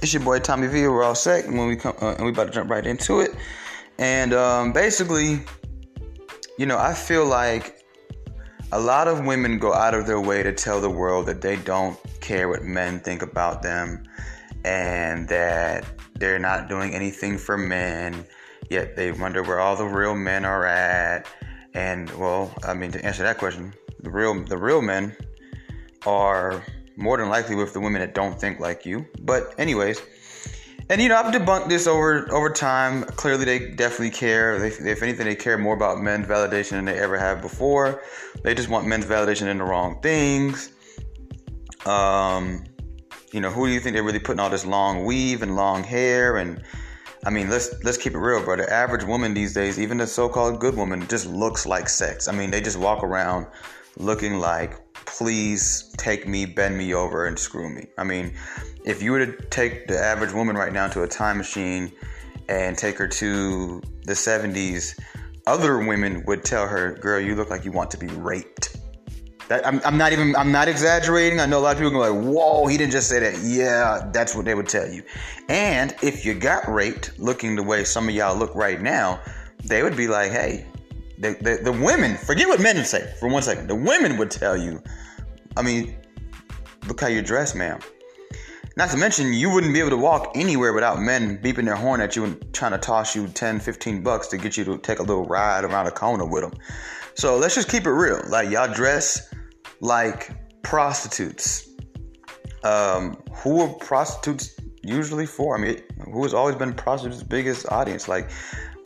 It's 0.00 0.14
your 0.14 0.22
boy 0.22 0.38
Tommy 0.38 0.68
V. 0.68 0.86
We're 0.86 1.02
all 1.02 1.16
set, 1.16 1.44
and 1.44 1.58
when 1.58 1.66
we 1.66 1.74
come, 1.74 1.96
uh, 2.00 2.14
and 2.14 2.24
we 2.24 2.30
about 2.30 2.46
to 2.46 2.52
jump 2.52 2.70
right 2.70 2.86
into 2.86 3.18
it. 3.18 3.34
And 3.98 4.32
um, 4.32 4.72
basically, 4.72 5.40
you 6.56 6.66
know, 6.66 6.78
I 6.78 6.94
feel 6.94 7.26
like 7.26 7.84
a 8.70 8.78
lot 8.78 9.08
of 9.08 9.26
women 9.26 9.58
go 9.58 9.74
out 9.74 9.94
of 9.94 10.06
their 10.06 10.20
way 10.20 10.44
to 10.44 10.52
tell 10.52 10.80
the 10.80 10.88
world 10.88 11.26
that 11.26 11.40
they 11.40 11.56
don't 11.56 11.98
care 12.20 12.48
what 12.48 12.62
men 12.62 13.00
think 13.00 13.22
about 13.22 13.62
them, 13.62 14.04
and 14.64 15.28
that 15.30 15.84
they're 16.14 16.38
not 16.38 16.68
doing 16.68 16.94
anything 16.94 17.36
for 17.36 17.58
men. 17.58 18.24
Yet 18.70 18.94
they 18.94 19.10
wonder 19.10 19.42
where 19.42 19.58
all 19.58 19.74
the 19.74 19.86
real 19.86 20.14
men 20.14 20.44
are 20.44 20.64
at. 20.64 21.26
And 21.74 22.08
well, 22.16 22.54
I 22.62 22.72
mean, 22.72 22.92
to 22.92 23.04
answer 23.04 23.24
that 23.24 23.38
question, 23.38 23.74
the 23.98 24.10
real 24.10 24.44
the 24.44 24.58
real 24.58 24.80
men 24.80 25.16
are 26.06 26.62
more 26.98 27.16
than 27.16 27.28
likely 27.28 27.54
with 27.54 27.72
the 27.72 27.80
women 27.80 28.00
that 28.00 28.14
don't 28.14 28.38
think 28.38 28.60
like 28.60 28.84
you. 28.84 29.06
But 29.22 29.54
anyways, 29.58 30.02
and 30.90 31.00
you 31.00 31.08
know 31.08 31.16
I've 31.16 31.32
debunked 31.32 31.68
this 31.68 31.86
over 31.86 32.30
over 32.32 32.50
time. 32.50 33.04
Clearly, 33.04 33.44
they 33.44 33.70
definitely 33.70 34.10
care. 34.10 34.58
They, 34.58 34.68
if 34.68 35.02
anything, 35.02 35.26
they 35.26 35.36
care 35.36 35.56
more 35.56 35.74
about 35.74 36.00
men's 36.00 36.26
validation 36.26 36.70
than 36.70 36.84
they 36.84 36.98
ever 36.98 37.16
have 37.16 37.40
before. 37.40 38.02
They 38.42 38.54
just 38.54 38.68
want 38.68 38.86
men's 38.86 39.06
validation 39.06 39.46
in 39.46 39.58
the 39.58 39.64
wrong 39.64 40.00
things. 40.02 40.72
Um, 41.86 42.64
you 43.32 43.40
know, 43.40 43.50
who 43.50 43.66
do 43.66 43.72
you 43.72 43.80
think 43.80 43.94
they're 43.94 44.02
really 44.02 44.18
putting 44.18 44.40
all 44.40 44.50
this 44.50 44.66
long 44.66 45.04
weave 45.04 45.42
and 45.42 45.54
long 45.56 45.84
hair 45.84 46.36
and 46.36 46.62
I 47.26 47.30
mean, 47.30 47.50
let's 47.50 47.82
let's 47.82 47.98
keep 47.98 48.14
it 48.14 48.18
real, 48.18 48.42
bro. 48.42 48.56
The 48.56 48.72
average 48.72 49.04
woman 49.04 49.34
these 49.34 49.52
days, 49.52 49.78
even 49.78 49.98
the 49.98 50.06
so-called 50.06 50.60
good 50.60 50.76
woman, 50.76 51.06
just 51.08 51.26
looks 51.26 51.66
like 51.66 51.88
sex. 51.88 52.28
I 52.28 52.32
mean, 52.32 52.50
they 52.50 52.60
just 52.60 52.78
walk 52.78 53.02
around 53.02 53.46
looking 53.96 54.38
like 54.38 54.87
please 55.08 55.92
take 55.96 56.28
me, 56.28 56.44
bend 56.44 56.76
me 56.76 56.94
over, 56.94 57.26
and 57.26 57.38
screw 57.38 57.68
me. 57.68 57.86
I 57.96 58.04
mean, 58.04 58.34
if 58.84 59.02
you 59.02 59.12
were 59.12 59.24
to 59.24 59.42
take 59.48 59.88
the 59.88 59.98
average 59.98 60.32
woman 60.32 60.56
right 60.56 60.72
now 60.72 60.86
to 60.88 61.02
a 61.02 61.08
time 61.08 61.38
machine 61.38 61.90
and 62.48 62.76
take 62.76 62.98
her 62.98 63.08
to 63.08 63.80
the 64.04 64.12
70s, 64.12 64.98
other 65.46 65.78
women 65.78 66.24
would 66.26 66.44
tell 66.44 66.68
her, 66.68 66.92
girl, 66.92 67.18
you 67.18 67.34
look 67.34 67.50
like 67.50 67.64
you 67.64 67.72
want 67.72 67.90
to 67.92 67.98
be 67.98 68.06
raped. 68.08 68.76
That, 69.48 69.66
I'm, 69.66 69.80
I'm, 69.82 69.96
not 69.96 70.12
even 70.12 70.36
I'm 70.36 70.52
not 70.52 70.68
exaggerating. 70.68 71.40
I 71.40 71.46
know 71.46 71.58
a 71.58 71.60
lot 71.60 71.72
of 71.72 71.78
people 71.78 71.92
go 71.92 72.00
like, 72.00 72.22
"Whoa, 72.22 72.66
he 72.66 72.76
didn't 72.76 72.92
just 72.92 73.08
say 73.08 73.18
that." 73.20 73.38
Yeah, 73.42 74.10
that's 74.12 74.34
what 74.34 74.44
they 74.44 74.54
would 74.54 74.68
tell 74.68 74.86
you. 74.86 75.02
And 75.48 75.94
if 76.02 76.26
you 76.26 76.34
got 76.34 76.68
raped, 76.68 77.18
looking 77.18 77.56
the 77.56 77.62
way 77.62 77.84
some 77.84 78.10
of 78.10 78.14
y'all 78.14 78.36
look 78.36 78.54
right 78.54 78.78
now, 78.78 79.20
they 79.64 79.82
would 79.82 79.96
be 79.96 80.06
like, 80.06 80.32
"Hey, 80.32 80.66
the, 81.18 81.36
the, 81.40 81.70
the 81.70 81.72
women, 81.72 82.16
forget 82.16 82.48
what 82.48 82.60
men 82.60 82.76
would 82.76 82.86
say 82.86 83.12
for 83.18 83.28
one 83.28 83.42
second. 83.42 83.66
The 83.66 83.74
women 83.74 84.16
would 84.18 84.30
tell 84.30 84.56
you, 84.56 84.82
I 85.56 85.62
mean, 85.62 85.96
look 86.86 87.00
how 87.00 87.08
you 87.08 87.22
dress, 87.22 87.54
ma'am. 87.54 87.80
Not 88.76 88.90
to 88.90 88.96
mention, 88.96 89.32
you 89.32 89.50
wouldn't 89.50 89.74
be 89.74 89.80
able 89.80 89.90
to 89.90 89.96
walk 89.96 90.30
anywhere 90.36 90.72
without 90.72 91.00
men 91.00 91.38
beeping 91.38 91.64
their 91.64 91.74
horn 91.74 92.00
at 92.00 92.14
you 92.14 92.22
and 92.24 92.54
trying 92.54 92.70
to 92.70 92.78
toss 92.78 93.16
you 93.16 93.26
10, 93.26 93.58
15 93.58 94.02
bucks 94.04 94.28
to 94.28 94.38
get 94.38 94.56
you 94.56 94.64
to 94.64 94.78
take 94.78 95.00
a 95.00 95.02
little 95.02 95.24
ride 95.24 95.64
around 95.64 95.88
a 95.88 95.90
corner 95.90 96.24
with 96.24 96.42
them. 96.42 96.52
So 97.14 97.36
let's 97.36 97.56
just 97.56 97.68
keep 97.68 97.86
it 97.86 97.90
real. 97.90 98.20
Like, 98.28 98.50
y'all 98.50 98.72
dress 98.72 99.34
like 99.80 100.30
prostitutes. 100.62 101.68
Um, 102.62 103.20
who 103.32 103.62
are 103.62 103.68
prostitutes 103.68 104.54
usually 104.84 105.26
for? 105.26 105.58
I 105.58 105.60
mean, 105.60 105.82
who 106.12 106.22
has 106.22 106.32
always 106.32 106.54
been 106.54 106.72
prostitutes' 106.72 107.24
biggest 107.24 107.66
audience? 107.72 108.06
Like, 108.06 108.30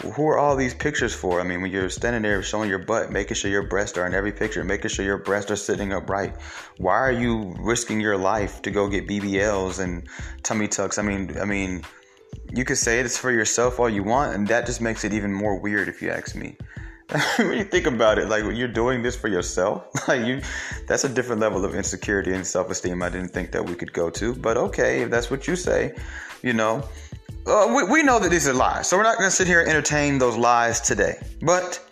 who 0.02 0.28
are 0.28 0.38
all 0.38 0.56
these 0.56 0.74
pictures 0.74 1.14
for? 1.14 1.40
I 1.40 1.44
mean, 1.44 1.62
when 1.62 1.70
you're 1.70 1.88
standing 1.88 2.22
there 2.22 2.42
showing 2.42 2.68
your 2.68 2.78
butt, 2.78 3.10
making 3.10 3.36
sure 3.36 3.50
your 3.50 3.66
breasts 3.66 3.96
are 3.96 4.06
in 4.06 4.14
every 4.14 4.32
picture, 4.32 4.64
making 4.64 4.90
sure 4.90 5.04
your 5.04 5.18
breasts 5.18 5.50
are 5.50 5.56
sitting 5.56 5.92
upright. 5.92 6.34
Why 6.78 6.94
are 6.94 7.12
you 7.12 7.54
risking 7.58 8.00
your 8.00 8.16
life 8.16 8.62
to 8.62 8.70
go 8.70 8.88
get 8.88 9.06
BBLs 9.06 9.78
and 9.78 10.08
tummy 10.42 10.68
tucks? 10.68 10.98
I 10.98 11.02
mean, 11.02 11.38
I 11.40 11.44
mean, 11.44 11.82
you 12.52 12.64
could 12.64 12.78
say 12.78 13.00
it's 13.00 13.16
for 13.16 13.30
yourself 13.30 13.78
all 13.78 13.88
you 13.88 14.02
want, 14.02 14.34
and 14.34 14.48
that 14.48 14.66
just 14.66 14.80
makes 14.80 15.04
it 15.04 15.12
even 15.12 15.32
more 15.32 15.58
weird 15.58 15.88
if 15.88 16.02
you 16.02 16.10
ask 16.10 16.34
me. 16.34 16.56
when 17.36 17.58
you 17.58 17.64
think 17.64 17.86
about 17.86 18.18
it, 18.18 18.28
like 18.28 18.44
you're 18.56 18.68
doing 18.68 19.02
this 19.02 19.16
for 19.16 19.28
yourself, 19.28 19.86
like 20.08 20.24
you, 20.24 20.40
that's 20.86 21.04
a 21.04 21.08
different 21.08 21.40
level 21.40 21.64
of 21.64 21.74
insecurity 21.74 22.32
and 22.32 22.46
self-esteem. 22.46 23.02
I 23.02 23.10
didn't 23.10 23.28
think 23.28 23.52
that 23.52 23.64
we 23.64 23.74
could 23.74 23.92
go 23.92 24.10
to, 24.10 24.34
but 24.34 24.56
okay, 24.56 25.02
if 25.02 25.10
that's 25.10 25.30
what 25.30 25.46
you 25.46 25.56
say, 25.56 25.94
you 26.42 26.52
know. 26.52 26.88
Uh, 27.44 27.72
we, 27.74 27.84
we 27.84 28.02
know 28.02 28.20
that 28.20 28.30
these 28.30 28.46
are 28.46 28.54
lies, 28.54 28.88
so 28.88 28.96
we're 28.96 29.02
not 29.02 29.18
going 29.18 29.28
to 29.28 29.34
sit 29.34 29.48
here 29.48 29.60
and 29.60 29.68
entertain 29.68 30.18
those 30.18 30.36
lies 30.36 30.80
today. 30.80 31.20
But 31.40 31.84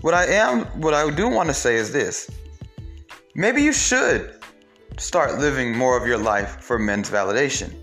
what 0.00 0.14
I 0.14 0.26
am, 0.26 0.64
what 0.80 0.94
I 0.94 1.10
do 1.10 1.28
want 1.28 1.48
to 1.50 1.54
say 1.54 1.76
is 1.76 1.92
this: 1.92 2.30
maybe 3.34 3.62
you 3.62 3.72
should 3.72 4.40
start 4.96 5.38
living 5.38 5.76
more 5.76 5.96
of 5.96 6.06
your 6.06 6.16
life 6.16 6.62
for 6.62 6.78
men's 6.78 7.10
validation. 7.10 7.74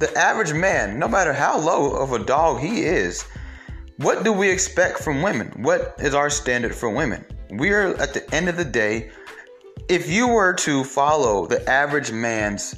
The 0.00 0.12
average 0.18 0.52
man, 0.52 0.98
no 0.98 1.06
matter 1.06 1.32
how 1.32 1.58
low 1.58 1.92
of 1.92 2.12
a 2.12 2.18
dog 2.18 2.58
he 2.58 2.82
is, 2.82 3.24
what 3.98 4.24
do 4.24 4.32
we 4.32 4.50
expect 4.50 4.98
from 4.98 5.22
women? 5.22 5.52
What 5.62 5.94
is 5.98 6.14
our 6.14 6.28
standard 6.28 6.74
for 6.74 6.90
women? 6.90 7.24
We 7.50 7.70
are 7.70 7.94
at 8.02 8.14
the 8.14 8.34
end 8.34 8.48
of 8.48 8.56
the 8.56 8.64
day, 8.64 9.12
if 9.88 10.10
you 10.10 10.26
were 10.26 10.54
to 10.54 10.82
follow 10.82 11.46
the 11.46 11.68
average 11.70 12.10
man's 12.10 12.74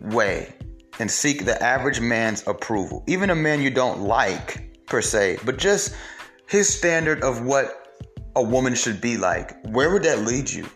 way 0.00 0.54
and 0.98 1.10
seek 1.10 1.44
the 1.44 1.60
average 1.62 2.00
man's 2.00 2.46
approval, 2.46 3.04
even 3.06 3.30
a 3.30 3.34
man 3.34 3.60
you 3.60 3.70
don't 3.70 4.02
like 4.02 4.84
per 4.86 5.00
se, 5.00 5.38
but 5.44 5.58
just 5.58 5.94
his 6.48 6.68
standard 6.72 7.22
of 7.22 7.42
what 7.42 7.98
a 8.36 8.42
woman 8.42 8.74
should 8.74 9.00
be 9.00 9.16
like, 9.16 9.56
where 9.66 9.92
would 9.92 10.02
that 10.02 10.20
lead 10.20 10.50
you? 10.50 10.66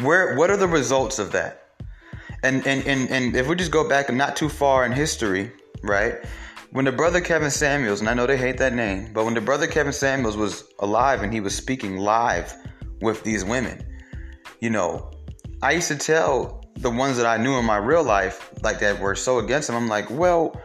Where 0.00 0.36
what 0.36 0.50
are 0.50 0.56
the 0.56 0.68
results 0.68 1.18
of 1.18 1.32
that? 1.32 1.70
And 2.42 2.66
and 2.66 2.86
and, 2.86 3.10
and 3.10 3.36
if 3.36 3.48
we 3.48 3.56
just 3.56 3.70
go 3.70 3.88
back 3.88 4.12
not 4.12 4.36
too 4.36 4.48
far 4.48 4.84
in 4.84 4.92
history, 4.92 5.52
right? 5.82 6.16
when 6.76 6.84
the 6.84 6.92
brother 6.92 7.22
Kevin 7.22 7.50
Samuels, 7.50 8.00
and 8.00 8.08
I 8.10 8.12
know 8.12 8.26
they 8.26 8.36
hate 8.36 8.58
that 8.58 8.74
name, 8.74 9.10
but 9.14 9.24
when 9.24 9.32
the 9.32 9.40
brother 9.40 9.66
Kevin 9.66 9.94
Samuels 9.94 10.36
was 10.36 10.64
alive 10.80 11.22
and 11.22 11.32
he 11.32 11.40
was 11.40 11.56
speaking 11.56 11.96
live 11.96 12.52
with 13.00 13.22
these 13.22 13.46
women, 13.46 13.82
you 14.60 14.68
know, 14.68 15.10
I 15.62 15.72
used 15.72 15.88
to 15.88 15.96
tell 15.96 16.65
the 16.76 16.90
ones 16.90 17.16
that 17.16 17.26
I 17.26 17.36
knew 17.36 17.58
in 17.58 17.64
my 17.64 17.78
real 17.78 18.02
life, 18.02 18.50
like 18.62 18.80
that 18.80 19.00
were 19.00 19.14
so 19.14 19.38
against 19.38 19.68
him, 19.68 19.76
I'm 19.76 19.88
like, 19.88 20.10
well, 20.10 20.60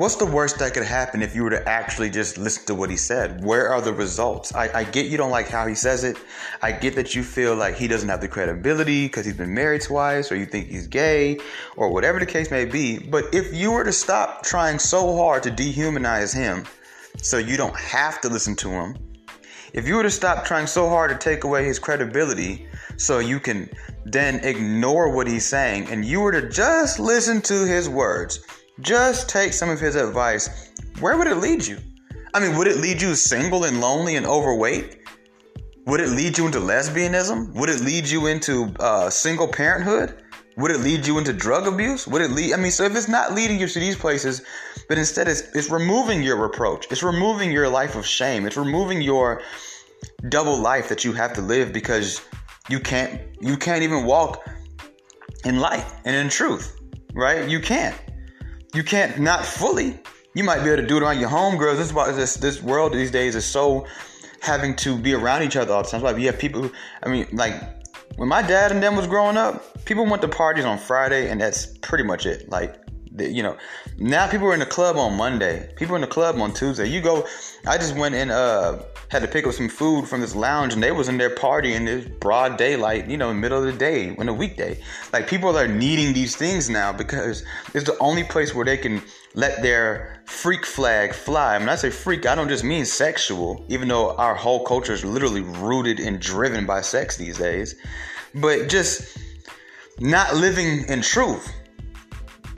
What's 0.00 0.16
the 0.16 0.24
worst 0.24 0.58
that 0.60 0.72
could 0.72 0.86
happen 0.86 1.20
if 1.20 1.36
you 1.36 1.44
were 1.44 1.50
to 1.50 1.68
actually 1.68 2.08
just 2.08 2.38
listen 2.38 2.64
to 2.68 2.74
what 2.74 2.88
he 2.88 2.96
said? 2.96 3.44
Where 3.44 3.68
are 3.68 3.82
the 3.82 3.92
results? 3.92 4.54
I, 4.54 4.70
I, 4.78 4.84
get 4.84 5.08
you 5.08 5.18
don't 5.18 5.30
like 5.30 5.46
how 5.46 5.66
he 5.66 5.74
says 5.74 6.04
it. 6.04 6.16
I 6.62 6.72
get 6.72 6.94
that 6.94 7.14
you 7.14 7.22
feel 7.22 7.54
like 7.54 7.76
he 7.76 7.86
doesn't 7.86 8.08
have 8.08 8.22
the 8.22 8.26
credibility 8.26 9.08
because 9.08 9.26
he's 9.26 9.36
been 9.36 9.52
married 9.52 9.82
twice, 9.82 10.32
or 10.32 10.36
you 10.36 10.46
think 10.46 10.68
he's 10.68 10.86
gay, 10.86 11.38
or 11.76 11.90
whatever 11.90 12.18
the 12.18 12.24
case 12.24 12.50
may 12.50 12.64
be. 12.64 12.98
But 12.98 13.34
if 13.34 13.52
you 13.52 13.72
were 13.72 13.84
to 13.84 13.92
stop 13.92 14.42
trying 14.42 14.78
so 14.78 15.18
hard 15.18 15.42
to 15.42 15.50
dehumanize 15.50 16.34
him 16.34 16.64
so 17.20 17.36
you 17.36 17.58
don't 17.58 17.76
have 17.76 18.22
to 18.22 18.30
listen 18.30 18.56
to 18.56 18.70
him, 18.70 18.96
if 19.72 19.86
you 19.86 19.96
were 19.96 20.02
to 20.02 20.10
stop 20.10 20.44
trying 20.44 20.66
so 20.66 20.88
hard 20.88 21.10
to 21.10 21.16
take 21.16 21.44
away 21.44 21.64
his 21.64 21.78
credibility 21.78 22.66
so 22.96 23.18
you 23.18 23.40
can 23.40 23.68
then 24.04 24.36
ignore 24.44 25.14
what 25.14 25.26
he's 25.26 25.46
saying 25.46 25.88
and 25.88 26.04
you 26.04 26.20
were 26.20 26.32
to 26.32 26.48
just 26.48 26.98
listen 26.98 27.40
to 27.42 27.66
his 27.66 27.88
words, 27.88 28.40
just 28.80 29.28
take 29.28 29.52
some 29.52 29.70
of 29.70 29.80
his 29.80 29.94
advice. 29.94 30.72
Where 31.00 31.16
would 31.16 31.26
it 31.26 31.36
lead 31.36 31.66
you? 31.66 31.78
I 32.34 32.40
mean, 32.40 32.56
would 32.56 32.66
it 32.66 32.78
lead 32.78 33.02
you 33.02 33.14
single 33.14 33.64
and 33.64 33.80
lonely 33.80 34.16
and 34.16 34.26
overweight? 34.26 34.98
Would 35.86 36.00
it 36.00 36.10
lead 36.10 36.38
you 36.38 36.46
into 36.46 36.58
lesbianism? 36.58 37.54
Would 37.54 37.68
it 37.68 37.80
lead 37.80 38.06
you 38.06 38.26
into 38.26 38.72
uh, 38.78 39.10
single 39.10 39.48
parenthood? 39.48 40.22
Would 40.56 40.72
it 40.72 40.78
lead 40.78 41.06
you 41.06 41.18
into 41.18 41.32
drug 41.32 41.66
abuse? 41.66 42.06
Would 42.06 42.22
it 42.22 42.30
lead? 42.32 42.52
I 42.52 42.56
mean, 42.56 42.70
so 42.70 42.84
if 42.84 42.94
it's 42.94 43.08
not 43.08 43.34
leading 43.34 43.60
you 43.60 43.66
to 43.68 43.80
these 43.80 43.96
places, 43.96 44.42
but 44.88 44.98
instead 44.98 45.28
it's, 45.28 45.42
it's 45.54 45.70
removing 45.70 46.22
your 46.22 46.36
reproach, 46.36 46.86
it's 46.90 47.02
removing 47.02 47.52
your 47.52 47.68
life 47.68 47.94
of 47.94 48.04
shame, 48.04 48.46
it's 48.46 48.56
removing 48.56 49.00
your 49.00 49.42
double 50.28 50.58
life 50.58 50.88
that 50.88 51.04
you 51.04 51.12
have 51.12 51.32
to 51.34 51.40
live 51.40 51.72
because 51.72 52.20
you 52.68 52.80
can't 52.80 53.20
you 53.40 53.56
can't 53.56 53.82
even 53.82 54.04
walk 54.04 54.48
in 55.44 55.58
light 55.58 55.84
and 56.04 56.14
in 56.14 56.28
truth, 56.28 56.80
right? 57.14 57.48
You 57.48 57.60
can't. 57.60 57.96
You 58.74 58.84
can't 58.84 59.18
not 59.18 59.44
fully. 59.44 59.98
You 60.34 60.44
might 60.44 60.62
be 60.62 60.70
able 60.70 60.82
to 60.82 60.86
do 60.86 60.98
it 60.98 61.02
around 61.02 61.18
your 61.18 61.30
homegirls. 61.30 61.76
This 61.76 61.88
is 61.88 61.92
why 61.92 62.12
this 62.12 62.34
this 62.34 62.62
world 62.62 62.92
these 62.92 63.10
days 63.10 63.34
is 63.34 63.44
so 63.44 63.86
having 64.40 64.76
to 64.76 64.96
be 64.96 65.14
around 65.14 65.42
each 65.42 65.56
other 65.56 65.72
all 65.72 65.82
the 65.82 65.88
time. 65.88 66.02
Like 66.02 66.18
you 66.18 66.26
have 66.26 66.38
people. 66.38 66.62
Who, 66.62 66.72
I 67.02 67.08
mean, 67.08 67.26
like 67.32 67.54
when 68.20 68.28
my 68.28 68.42
dad 68.42 68.70
and 68.70 68.82
them 68.82 68.96
was 68.96 69.06
growing 69.06 69.38
up, 69.38 69.82
people 69.86 70.04
went 70.04 70.20
to 70.20 70.28
parties 70.28 70.66
on 70.66 70.76
Friday, 70.76 71.30
and 71.30 71.40
that's 71.40 71.64
pretty 71.78 72.04
much 72.04 72.26
it. 72.26 72.50
Like 72.50 72.76
you 73.18 73.42
know, 73.42 73.56
now 73.96 74.28
people 74.28 74.46
are 74.48 74.52
in 74.52 74.60
the 74.60 74.66
club 74.66 74.96
on 74.98 75.16
Monday. 75.16 75.72
People 75.76 75.94
are 75.94 75.96
in 75.96 76.02
the 76.02 76.06
club 76.06 76.38
on 76.38 76.52
Tuesday. 76.52 76.86
You 76.86 77.00
go. 77.00 77.26
I 77.66 77.78
just 77.78 77.96
went 77.96 78.14
and 78.14 78.30
uh, 78.30 78.80
had 79.08 79.22
to 79.22 79.28
pick 79.28 79.46
up 79.46 79.54
some 79.54 79.70
food 79.70 80.06
from 80.06 80.20
this 80.20 80.34
lounge, 80.34 80.74
and 80.74 80.82
they 80.82 80.92
was 80.92 81.08
in 81.08 81.16
there 81.16 81.34
partying. 81.34 81.86
It's 81.88 82.06
broad 82.20 82.58
daylight, 82.58 83.08
you 83.08 83.16
know, 83.16 83.32
middle 83.32 83.58
of 83.58 83.64
the 83.64 83.72
day, 83.72 84.10
when 84.10 84.28
a 84.28 84.34
weekday. 84.34 84.78
Like 85.14 85.26
people 85.26 85.56
are 85.56 85.66
needing 85.66 86.12
these 86.12 86.36
things 86.36 86.68
now 86.68 86.92
because 86.92 87.42
it's 87.72 87.86
the 87.86 87.96
only 88.00 88.24
place 88.24 88.54
where 88.54 88.66
they 88.66 88.76
can 88.76 89.00
let 89.34 89.62
their 89.62 90.22
freak 90.26 90.66
flag 90.66 91.14
fly. 91.14 91.56
When 91.56 91.70
I 91.70 91.76
say 91.76 91.88
freak, 91.88 92.26
I 92.26 92.34
don't 92.34 92.48
just 92.48 92.64
mean 92.64 92.84
sexual, 92.84 93.64
even 93.68 93.88
though 93.88 94.14
our 94.16 94.34
whole 94.34 94.62
culture 94.62 94.92
is 94.92 95.06
literally 95.06 95.40
rooted 95.40 96.00
and 96.00 96.20
driven 96.20 96.66
by 96.66 96.82
sex 96.82 97.16
these 97.16 97.38
days. 97.38 97.76
But 98.34 98.68
just 98.68 99.18
not 99.98 100.34
living 100.34 100.84
in 100.88 101.02
truth 101.02 101.52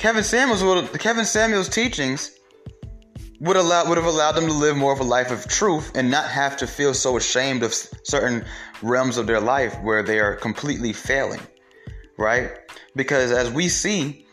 Kevin 0.03 0.25
Samuels 0.25 0.65
would 0.65 0.99
Kevin 0.99 1.25
Samuels 1.25 1.69
teachings 1.69 2.37
would 3.39 3.55
allow 3.55 3.89
would 3.89 3.97
have 3.99 4.05
allowed 4.05 4.33
them 4.33 4.47
to 4.47 4.53
live 4.53 4.77
more 4.77 4.93
of 4.93 4.99
a 4.99 5.05
life 5.05 5.31
of 5.31 5.47
truth 5.47 5.93
and 5.95 6.11
not 6.11 6.29
have 6.29 6.57
to 6.57 6.67
feel 6.67 6.93
so 6.93 7.17
ashamed 7.17 7.63
of 7.63 7.73
certain 8.03 8.45
realms 8.83 9.17
of 9.17 9.29
their 9.29 9.39
life 9.39 9.81
where 9.83 10.03
they 10.03 10.19
are 10.19 10.35
completely 10.35 10.93
failing, 10.93 11.41
right? 12.19 12.51
Because 12.97 13.31
as 13.31 13.49
we 13.53 13.69
see, 13.69 14.27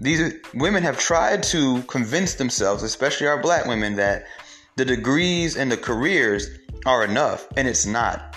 these 0.00 0.34
women 0.52 0.82
have 0.82 0.98
tried 0.98 1.44
to 1.44 1.82
convince 1.82 2.34
themselves, 2.34 2.82
especially 2.82 3.28
our 3.28 3.40
black 3.40 3.66
women, 3.66 3.94
that 3.94 4.26
the 4.74 4.84
degrees 4.84 5.56
and 5.56 5.70
the 5.70 5.76
careers 5.76 6.48
are 6.86 7.04
enough, 7.04 7.46
and 7.56 7.68
it's 7.68 7.86
not. 7.86 8.36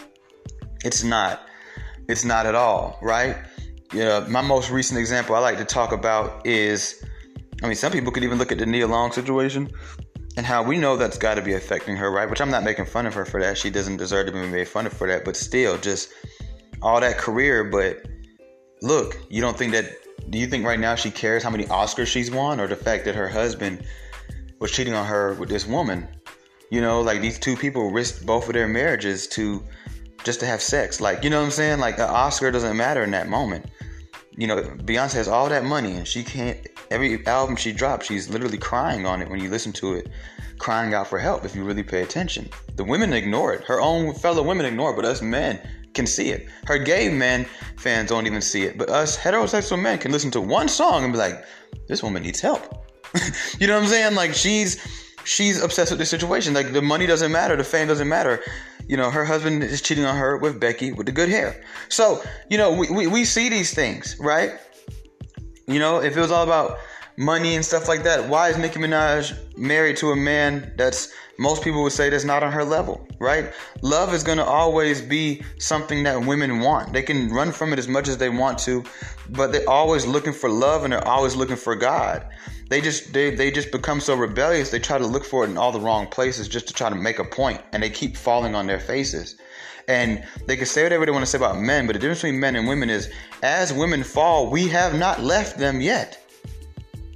It's 0.85 1.03
not. 1.03 1.41
It's 2.07 2.23
not 2.23 2.45
at 2.45 2.55
all, 2.55 2.97
right? 3.01 3.37
Yeah, 3.93 4.25
my 4.29 4.41
most 4.41 4.69
recent 4.69 4.99
example 4.99 5.35
I 5.35 5.39
like 5.39 5.57
to 5.57 5.65
talk 5.65 5.91
about 5.91 6.45
is, 6.45 7.03
I 7.63 7.67
mean, 7.67 7.75
some 7.75 7.91
people 7.91 8.11
could 8.11 8.23
even 8.23 8.37
look 8.37 8.51
at 8.51 8.57
the 8.57 8.65
Nia 8.65 8.87
Long 8.87 9.11
situation 9.11 9.69
and 10.35 10.45
how 10.45 10.61
we 10.61 10.77
know 10.77 10.97
that's 10.97 11.17
got 11.17 11.35
to 11.35 11.41
be 11.41 11.53
affecting 11.53 11.95
her, 11.97 12.11
right? 12.11 12.29
Which 12.29 12.41
I'm 12.41 12.51
not 12.51 12.63
making 12.63 12.85
fun 12.85 13.05
of 13.05 13.13
her 13.13 13.25
for 13.25 13.41
that. 13.41 13.57
She 13.57 13.69
doesn't 13.69 13.97
deserve 13.97 14.27
to 14.27 14.31
be 14.31 14.47
made 14.47 14.67
fun 14.67 14.85
of 14.85 14.93
for 14.93 15.07
that, 15.07 15.25
but 15.25 15.35
still, 15.35 15.77
just 15.77 16.11
all 16.81 16.99
that 17.01 17.17
career. 17.17 17.63
But 17.63 18.05
look, 18.81 19.17
you 19.29 19.41
don't 19.41 19.57
think 19.57 19.71
that? 19.73 19.91
Do 20.29 20.37
you 20.37 20.47
think 20.47 20.65
right 20.65 20.79
now 20.79 20.95
she 20.95 21.09
cares 21.09 21.41
how 21.41 21.49
many 21.49 21.65
Oscars 21.65 22.07
she's 22.07 22.29
won, 22.29 22.59
or 22.59 22.67
the 22.67 22.75
fact 22.75 23.05
that 23.05 23.15
her 23.15 23.27
husband 23.27 23.83
was 24.59 24.71
cheating 24.71 24.93
on 24.93 25.05
her 25.05 25.33
with 25.35 25.49
this 25.49 25.65
woman? 25.65 26.07
You 26.69 26.81
know, 26.81 27.01
like 27.01 27.21
these 27.21 27.39
two 27.39 27.55
people 27.55 27.91
risked 27.91 28.25
both 28.25 28.47
of 28.47 28.53
their 28.53 28.67
marriages 28.67 29.25
to 29.29 29.63
just 30.27 30.41
to 30.41 30.45
have 30.45 30.61
sex. 30.61 30.99
Like, 30.99 31.23
you 31.23 31.29
know 31.29 31.39
what 31.39 31.45
I'm 31.45 31.51
saying? 31.51 31.79
Like, 31.79 31.95
the 31.95 32.05
Oscar 32.05 32.51
doesn't 32.51 32.75
matter 32.75 33.01
in 33.01 33.11
that 33.11 33.29
moment. 33.29 33.65
You 34.35 34.45
know, 34.45 34.61
Beyonce 34.61 35.13
has 35.13 35.29
all 35.29 35.47
that 35.47 35.63
money 35.63 35.93
and 35.93 36.05
she 36.05 36.21
can't, 36.21 36.67
every 36.91 37.25
album 37.25 37.55
she 37.55 37.71
drops, 37.71 38.07
she's 38.07 38.29
literally 38.29 38.57
crying 38.57 39.05
on 39.05 39.21
it 39.21 39.29
when 39.29 39.39
you 39.39 39.49
listen 39.49 39.71
to 39.73 39.93
it, 39.93 40.09
crying 40.59 40.93
out 40.93 41.07
for 41.07 41.17
help 41.17 41.45
if 41.45 41.55
you 41.55 41.63
really 41.63 41.81
pay 41.81 42.03
attention. 42.03 42.49
The 42.75 42.83
women 42.83 43.13
ignore 43.13 43.53
it. 43.53 43.63
Her 43.63 43.79
own 43.79 44.13
fellow 44.15 44.43
women 44.43 44.65
ignore 44.65 44.91
it, 44.91 44.97
but 44.97 45.05
us 45.05 45.21
men 45.21 45.61
can 45.93 46.05
see 46.05 46.29
it. 46.29 46.45
Her 46.65 46.77
gay 46.77 47.07
men 47.07 47.45
fans 47.77 48.09
don't 48.09 48.27
even 48.27 48.41
see 48.41 48.63
it, 48.63 48.77
but 48.77 48.89
us 48.89 49.17
heterosexual 49.17 49.81
men 49.81 49.97
can 49.97 50.11
listen 50.11 50.29
to 50.31 50.41
one 50.41 50.67
song 50.67 51.05
and 51.05 51.13
be 51.13 51.19
like, 51.19 51.45
this 51.87 52.03
woman 52.03 52.21
needs 52.21 52.41
help. 52.41 52.85
you 53.59 53.65
know 53.65 53.75
what 53.75 53.83
I'm 53.83 53.89
saying? 53.89 54.13
Like, 54.15 54.33
she's 54.33 54.77
she's 55.27 55.61
obsessed 55.61 55.91
with 55.91 55.99
the 55.99 56.05
situation. 56.05 56.53
Like 56.53 56.73
the 56.73 56.81
money 56.81 57.05
doesn't 57.05 57.31
matter, 57.31 57.55
the 57.55 57.63
fame 57.63 57.87
doesn't 57.87 58.07
matter. 58.07 58.41
You 58.87 58.97
know, 58.97 59.09
her 59.09 59.25
husband 59.25 59.63
is 59.63 59.81
cheating 59.81 60.05
on 60.05 60.15
her 60.17 60.37
with 60.37 60.59
Becky 60.59 60.91
with 60.91 61.05
the 61.05 61.11
good 61.11 61.29
hair. 61.29 61.63
So, 61.89 62.23
you 62.49 62.57
know, 62.57 62.73
we, 62.73 62.89
we, 62.89 63.07
we 63.07 63.25
see 63.25 63.49
these 63.49 63.73
things, 63.73 64.17
right? 64.19 64.53
You 65.67 65.79
know, 65.79 66.01
if 66.01 66.15
it 66.15 66.19
was 66.19 66.31
all 66.31 66.43
about 66.43 66.79
money 67.17 67.55
and 67.55 67.65
stuff 67.65 67.87
like 67.87 68.03
that, 68.03 68.29
why 68.29 68.49
is 68.49 68.57
Nicki 68.57 68.79
Minaj 68.79 69.57
married 69.57 69.97
to 69.97 70.11
a 70.11 70.15
man 70.15 70.71
that's 70.77 71.11
most 71.39 71.63
people 71.63 71.83
would 71.83 71.91
say 71.91 72.09
that's 72.09 72.23
not 72.23 72.43
on 72.43 72.51
her 72.51 72.63
level, 72.63 73.07
right? 73.19 73.53
Love 73.81 74.13
is 74.13 74.23
going 74.23 74.37
to 74.37 74.45
always 74.45 75.01
be 75.01 75.43
something 75.59 76.03
that 76.03 76.25
women 76.25 76.59
want. 76.61 76.93
They 76.93 77.03
can 77.03 77.29
run 77.29 77.51
from 77.51 77.73
it 77.73 77.79
as 77.79 77.87
much 77.87 78.07
as 78.07 78.17
they 78.17 78.29
want 78.29 78.57
to, 78.59 78.83
but 79.29 79.51
they're 79.51 79.69
always 79.69 80.05
looking 80.05 80.33
for 80.33 80.49
love 80.49 80.83
and 80.83 80.93
they're 80.93 81.07
always 81.07 81.35
looking 81.35 81.55
for 81.55 81.75
God. 81.75 82.27
They 82.69 82.81
just 82.81 83.13
they, 83.13 83.33
they 83.33 83.51
just 83.51 83.71
become 83.71 84.01
so 84.01 84.15
rebellious. 84.15 84.71
They 84.71 84.79
try 84.79 84.97
to 84.97 85.07
look 85.07 85.23
for 85.23 85.45
it 85.45 85.49
in 85.49 85.57
all 85.57 85.71
the 85.71 85.79
wrong 85.79 86.07
places 86.07 86.47
just 86.47 86.67
to 86.67 86.73
try 86.73 86.89
to 86.89 86.95
make 86.95 87.19
a 87.19 87.23
point, 87.23 87.61
and 87.71 87.81
they 87.81 87.89
keep 87.89 88.17
falling 88.17 88.55
on 88.55 88.67
their 88.67 88.79
faces. 88.79 89.37
And 89.87 90.25
they 90.45 90.57
can 90.57 90.65
say 90.65 90.83
whatever 90.83 91.05
they 91.05 91.13
want 91.13 91.23
to 91.23 91.31
say 91.31 91.37
about 91.37 91.59
men, 91.59 91.87
but 91.87 91.93
the 91.93 91.99
difference 91.99 92.19
between 92.19 92.41
men 92.41 92.57
and 92.57 92.67
women 92.67 92.89
is 92.89 93.09
as 93.41 93.71
women 93.71 94.03
fall, 94.03 94.49
we 94.49 94.67
have 94.67 94.99
not 94.99 95.21
left 95.21 95.57
them 95.57 95.79
yet. 95.79 96.21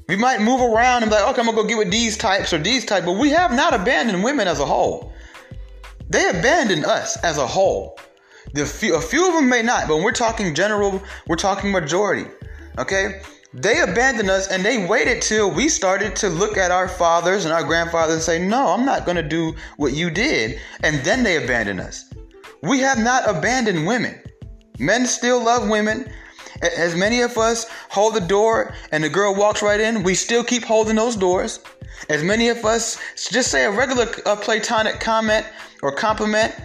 We 0.07 0.15
might 0.15 0.41
move 0.41 0.61
around 0.61 1.03
and 1.03 1.09
be 1.09 1.15
like, 1.15 1.27
okay, 1.29 1.41
I'm 1.41 1.47
gonna 1.47 1.57
go 1.57 1.67
get 1.67 1.77
with 1.77 1.91
these 1.91 2.17
types 2.17 2.53
or 2.53 2.57
these 2.57 2.85
types, 2.85 3.05
but 3.05 3.17
we 3.17 3.29
have 3.31 3.51
not 3.51 3.73
abandoned 3.73 4.23
women 4.23 4.47
as 4.47 4.59
a 4.59 4.65
whole. 4.65 5.13
They 6.09 6.29
abandoned 6.29 6.85
us 6.85 7.17
as 7.23 7.37
a 7.37 7.47
whole. 7.47 7.97
The 8.53 8.65
few, 8.65 8.95
a 8.95 9.01
few 9.01 9.27
of 9.27 9.33
them 9.33 9.47
may 9.47 9.61
not, 9.61 9.87
but 9.87 9.95
when 9.95 10.03
we're 10.03 10.11
talking 10.11 10.53
general, 10.53 11.01
we're 11.27 11.37
talking 11.37 11.71
majority. 11.71 12.29
Okay? 12.77 13.21
They 13.53 13.81
abandoned 13.81 14.29
us 14.29 14.47
and 14.47 14.63
they 14.63 14.85
waited 14.85 15.21
till 15.21 15.51
we 15.51 15.67
started 15.67 16.15
to 16.17 16.29
look 16.29 16.55
at 16.57 16.71
our 16.71 16.87
fathers 16.87 17.43
and 17.43 17.53
our 17.53 17.63
grandfathers 17.63 18.15
and 18.15 18.23
say, 18.23 18.39
No, 18.39 18.67
I'm 18.67 18.85
not 18.85 19.05
going 19.05 19.17
to 19.17 19.23
do 19.23 19.55
what 19.75 19.91
you 19.91 20.09
did. 20.09 20.59
And 20.83 21.03
then 21.03 21.23
they 21.23 21.43
abandoned 21.43 21.81
us. 21.81 22.05
We 22.63 22.79
have 22.79 22.97
not 22.97 23.27
abandoned 23.27 23.85
women. 23.85 24.21
Men 24.79 25.05
still 25.05 25.43
love 25.43 25.67
women. 25.67 26.09
As 26.61 26.95
many 26.95 27.21
of 27.21 27.37
us 27.37 27.65
hold 27.89 28.13
the 28.13 28.21
door 28.21 28.73
and 28.91 29.03
the 29.03 29.09
girl 29.09 29.35
walks 29.35 29.61
right 29.61 29.79
in, 29.79 30.03
we 30.03 30.15
still 30.15 30.43
keep 30.43 30.63
holding 30.63 30.95
those 30.95 31.17
doors. 31.17 31.59
As 32.09 32.23
many 32.23 32.47
of 32.47 32.63
us 32.63 32.99
just 33.29 33.51
say 33.51 33.65
a 33.65 33.71
regular 33.71 34.05
platonic 34.05 34.99
comment 35.01 35.45
or 35.81 35.91
compliment 35.91 36.55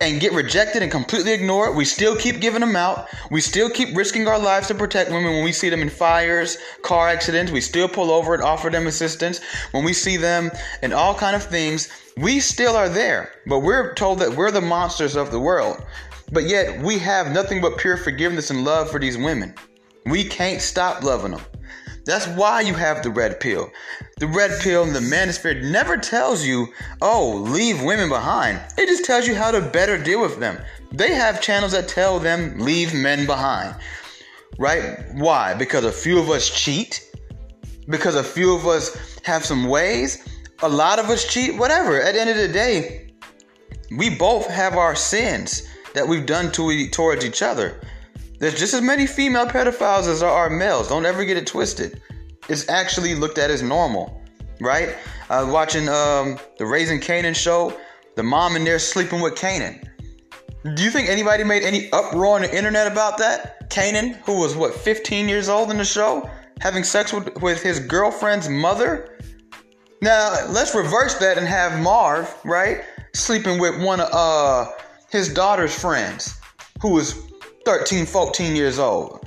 and 0.00 0.20
get 0.20 0.32
rejected 0.32 0.82
and 0.82 0.90
completely 0.90 1.32
ignored, 1.32 1.76
we 1.76 1.84
still 1.84 2.16
keep 2.16 2.40
giving 2.40 2.60
them 2.60 2.76
out. 2.76 3.08
We 3.30 3.40
still 3.40 3.70
keep 3.70 3.96
risking 3.96 4.26
our 4.28 4.38
lives 4.38 4.68
to 4.68 4.74
protect 4.74 5.10
women 5.10 5.32
when 5.32 5.44
we 5.44 5.52
see 5.52 5.68
them 5.68 5.82
in 5.82 5.90
fires, 5.90 6.58
car 6.82 7.08
accidents. 7.08 7.52
We 7.52 7.60
still 7.60 7.88
pull 7.88 8.10
over 8.10 8.34
and 8.34 8.42
offer 8.42 8.70
them 8.70 8.86
assistance. 8.86 9.40
When 9.70 9.84
we 9.84 9.92
see 9.92 10.16
them 10.16 10.50
in 10.82 10.92
all 10.92 11.14
kind 11.14 11.36
of 11.36 11.44
things, 11.44 11.88
we 12.16 12.40
still 12.40 12.76
are 12.76 12.88
there. 12.88 13.32
But 13.46 13.60
we're 13.60 13.94
told 13.94 14.18
that 14.20 14.36
we're 14.36 14.50
the 14.50 14.60
monsters 14.60 15.16
of 15.16 15.30
the 15.30 15.40
world. 15.40 15.84
But 16.32 16.44
yet 16.44 16.80
we 16.82 16.98
have 16.98 17.32
nothing 17.32 17.60
but 17.60 17.78
pure 17.78 17.96
forgiveness 17.96 18.50
and 18.50 18.64
love 18.64 18.90
for 18.90 18.98
these 18.98 19.16
women. 19.16 19.54
We 20.06 20.24
can't 20.24 20.60
stop 20.60 21.02
loving 21.02 21.32
them. 21.32 21.40
That's 22.04 22.26
why 22.28 22.60
you 22.60 22.74
have 22.74 23.02
the 23.02 23.10
red 23.10 23.40
pill. 23.40 23.70
The 24.18 24.26
red 24.26 24.60
pill 24.60 24.84
and 24.84 24.94
the 24.94 25.00
manosphere 25.00 25.62
never 25.70 25.96
tells 25.96 26.44
you, 26.44 26.68
oh, 27.00 27.42
leave 27.48 27.82
women 27.82 28.08
behind. 28.08 28.60
It 28.76 28.86
just 28.86 29.04
tells 29.04 29.26
you 29.26 29.34
how 29.34 29.50
to 29.50 29.60
better 29.60 29.96
deal 29.96 30.20
with 30.20 30.38
them. 30.38 30.62
They 30.92 31.14
have 31.14 31.40
channels 31.40 31.72
that 31.72 31.88
tell 31.88 32.18
them, 32.18 32.58
leave 32.58 32.94
men 32.94 33.26
behind. 33.26 33.74
Right? 34.58 34.98
Why? 35.14 35.54
Because 35.54 35.84
a 35.84 35.92
few 35.92 36.18
of 36.20 36.30
us 36.30 36.48
cheat. 36.48 37.10
Because 37.88 38.14
a 38.14 38.22
few 38.22 38.54
of 38.54 38.66
us 38.66 39.18
have 39.24 39.44
some 39.44 39.68
ways. 39.68 40.28
A 40.62 40.68
lot 40.68 40.98
of 40.98 41.10
us 41.10 41.26
cheat. 41.26 41.56
Whatever. 41.58 42.00
At 42.00 42.12
the 42.14 42.20
end 42.20 42.30
of 42.30 42.36
the 42.36 42.48
day, 42.48 43.10
we 43.96 44.10
both 44.10 44.46
have 44.46 44.74
our 44.74 44.94
sins 44.94 45.68
that 45.94 46.06
we've 46.06 46.26
done 46.26 46.52
to 46.52 46.88
towards 46.90 47.24
each 47.24 47.42
other. 47.42 47.80
There's 48.44 48.58
just 48.58 48.74
as 48.74 48.82
many 48.82 49.06
female 49.06 49.46
pedophiles 49.46 50.06
as 50.06 50.20
there 50.20 50.28
are 50.28 50.50
males. 50.50 50.88
Don't 50.88 51.06
ever 51.06 51.24
get 51.24 51.38
it 51.38 51.46
twisted. 51.46 52.02
It's 52.50 52.68
actually 52.68 53.14
looked 53.14 53.38
at 53.38 53.50
as 53.50 53.62
normal, 53.62 54.22
right? 54.60 54.96
Watching 55.30 55.88
um, 55.88 56.38
the 56.58 56.66
Raising 56.66 57.00
Kanan 57.00 57.34
show, 57.34 57.74
the 58.16 58.22
mom 58.22 58.54
in 58.56 58.64
there 58.64 58.78
sleeping 58.78 59.22
with 59.22 59.34
Kanan. 59.34 59.88
Do 60.74 60.82
you 60.82 60.90
think 60.90 61.08
anybody 61.08 61.42
made 61.42 61.62
any 61.62 61.90
uproar 61.92 62.36
on 62.36 62.42
the 62.42 62.54
internet 62.54 62.86
about 62.86 63.16
that? 63.16 63.70
Kanan, 63.70 64.16
who 64.26 64.38
was 64.38 64.54
what 64.54 64.74
15 64.74 65.26
years 65.26 65.48
old 65.48 65.70
in 65.70 65.78
the 65.78 65.84
show, 65.86 66.28
having 66.60 66.84
sex 66.84 67.14
with, 67.14 67.40
with 67.40 67.62
his 67.62 67.80
girlfriend's 67.80 68.50
mother. 68.50 69.18
Now 70.02 70.36
let's 70.50 70.74
reverse 70.74 71.14
that 71.14 71.38
and 71.38 71.46
have 71.46 71.82
Marv, 71.82 72.30
right, 72.44 72.82
sleeping 73.14 73.58
with 73.58 73.82
one 73.82 74.00
of 74.00 74.08
uh, 74.12 74.70
his 75.08 75.32
daughter's 75.32 75.74
friends, 75.74 76.38
who 76.82 76.90
was 76.90 77.32
13, 77.64 78.06
14 78.06 78.56
years 78.56 78.78
old. 78.78 79.26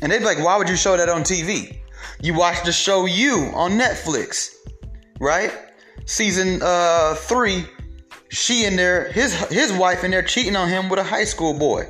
And 0.00 0.10
they'd 0.10 0.18
be 0.18 0.24
like, 0.24 0.38
why 0.38 0.56
would 0.56 0.68
you 0.68 0.76
show 0.76 0.96
that 0.96 1.08
on 1.08 1.22
TV? 1.22 1.78
You 2.20 2.34
watch 2.34 2.64
the 2.64 2.72
show 2.72 3.06
You 3.06 3.50
on 3.54 3.72
Netflix, 3.72 4.54
right? 5.20 5.52
Season 6.04 6.60
uh, 6.62 7.14
three, 7.14 7.64
she 8.28 8.64
in 8.64 8.76
there, 8.76 9.10
his 9.12 9.34
his 9.50 9.72
wife 9.72 10.04
in 10.04 10.10
there 10.10 10.22
cheating 10.22 10.56
on 10.56 10.68
him 10.68 10.88
with 10.88 10.98
a 10.98 11.04
high 11.04 11.24
school 11.24 11.56
boy. 11.56 11.86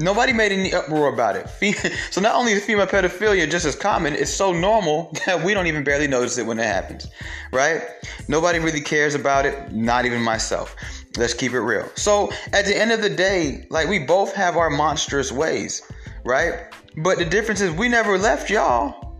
Nobody 0.00 0.32
made 0.32 0.50
any 0.50 0.72
uproar 0.72 1.12
about 1.12 1.36
it. 1.36 1.46
So 2.10 2.20
not 2.22 2.34
only 2.34 2.52
is 2.52 2.64
female 2.64 2.86
pedophilia 2.86 3.48
just 3.48 3.66
as 3.66 3.76
common, 3.76 4.14
it's 4.14 4.32
so 4.32 4.52
normal 4.52 5.12
that 5.26 5.44
we 5.44 5.52
don't 5.52 5.66
even 5.66 5.84
barely 5.84 6.08
notice 6.08 6.38
it 6.38 6.46
when 6.46 6.58
it 6.58 6.64
happens, 6.64 7.06
right? 7.52 7.82
Nobody 8.26 8.58
really 8.58 8.80
cares 8.80 9.14
about 9.14 9.44
it, 9.44 9.72
not 9.72 10.06
even 10.06 10.22
myself. 10.22 10.74
Let's 11.18 11.34
keep 11.34 11.52
it 11.52 11.60
real. 11.60 11.86
So 11.96 12.32
at 12.52 12.64
the 12.64 12.76
end 12.76 12.92
of 12.92 13.02
the 13.02 13.10
day, 13.10 13.66
like 13.68 13.88
we 13.88 13.98
both 13.98 14.34
have 14.34 14.56
our 14.56 14.70
monstrous 14.70 15.30
ways, 15.30 15.82
right? 16.24 16.72
But 16.96 17.18
the 17.18 17.26
difference 17.26 17.60
is 17.60 17.70
we 17.72 17.88
never 17.88 18.16
left 18.16 18.48
y'all. 18.48 19.18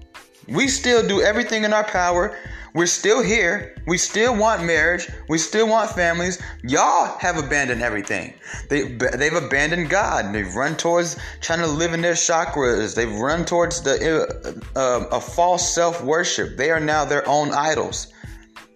We 0.49 0.67
still 0.67 1.07
do 1.07 1.21
everything 1.21 1.65
in 1.65 1.75
our 1.75 1.85
power. 1.85 2.37
We're 2.75 2.87
still 2.87 3.23
here. 3.23 3.75
We 3.87 3.99
still 3.99 4.37
want 4.37 4.65
marriage. 4.65 5.09
We 5.29 5.39
still 5.39 5.69
want 5.69 5.91
families. 5.91 6.41
Y'all 6.63 7.19
have 7.19 7.37
abandoned 7.37 7.83
everything. 7.83 8.35
They, 8.69 8.93
they've 8.93 9.35
abandoned 9.35 9.91
God. 9.91 10.35
They've 10.35 10.55
run 10.55 10.77
towards 10.77 11.17
trying 11.41 11.61
to 11.61 11.67
live 11.67 11.93
in 11.93 12.01
their 12.01 12.15
chakras. 12.15 12.95
They've 12.95 13.13
run 13.13 13.45
towards 13.45 13.83
the 13.83 14.63
uh, 14.75 14.79
uh, 14.79 15.07
a 15.13 15.21
false 15.21 15.75
self 15.75 16.03
worship. 16.03 16.57
They 16.57 16.71
are 16.71 16.81
now 16.81 17.05
their 17.05 17.27
own 17.29 17.53
idols. 17.53 18.13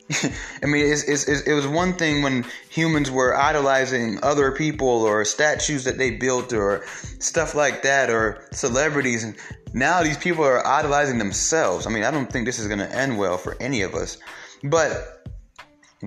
I 0.62 0.66
mean, 0.66 0.92
it's, 0.92 1.02
it's, 1.04 1.26
it's, 1.28 1.42
it 1.42 1.54
was 1.54 1.66
one 1.66 1.94
thing 1.94 2.22
when 2.22 2.44
humans 2.68 3.10
were 3.10 3.36
idolizing 3.36 4.18
other 4.22 4.52
people 4.52 4.88
or 4.88 5.24
statues 5.24 5.84
that 5.84 5.96
they 5.96 6.10
built 6.10 6.52
or 6.52 6.84
stuff 7.20 7.54
like 7.54 7.82
that 7.82 8.10
or 8.10 8.46
celebrities. 8.52 9.24
And 9.24 9.34
now 9.72 10.02
these 10.02 10.18
people 10.18 10.44
are 10.44 10.66
idolizing 10.66 11.18
themselves. 11.18 11.86
I 11.86 11.90
mean, 11.90 12.04
I 12.04 12.10
don't 12.10 12.30
think 12.30 12.44
this 12.44 12.58
is 12.58 12.66
going 12.66 12.80
to 12.80 12.94
end 12.94 13.18
well 13.18 13.38
for 13.38 13.56
any 13.60 13.80
of 13.80 13.94
us. 13.94 14.18
But 14.62 15.26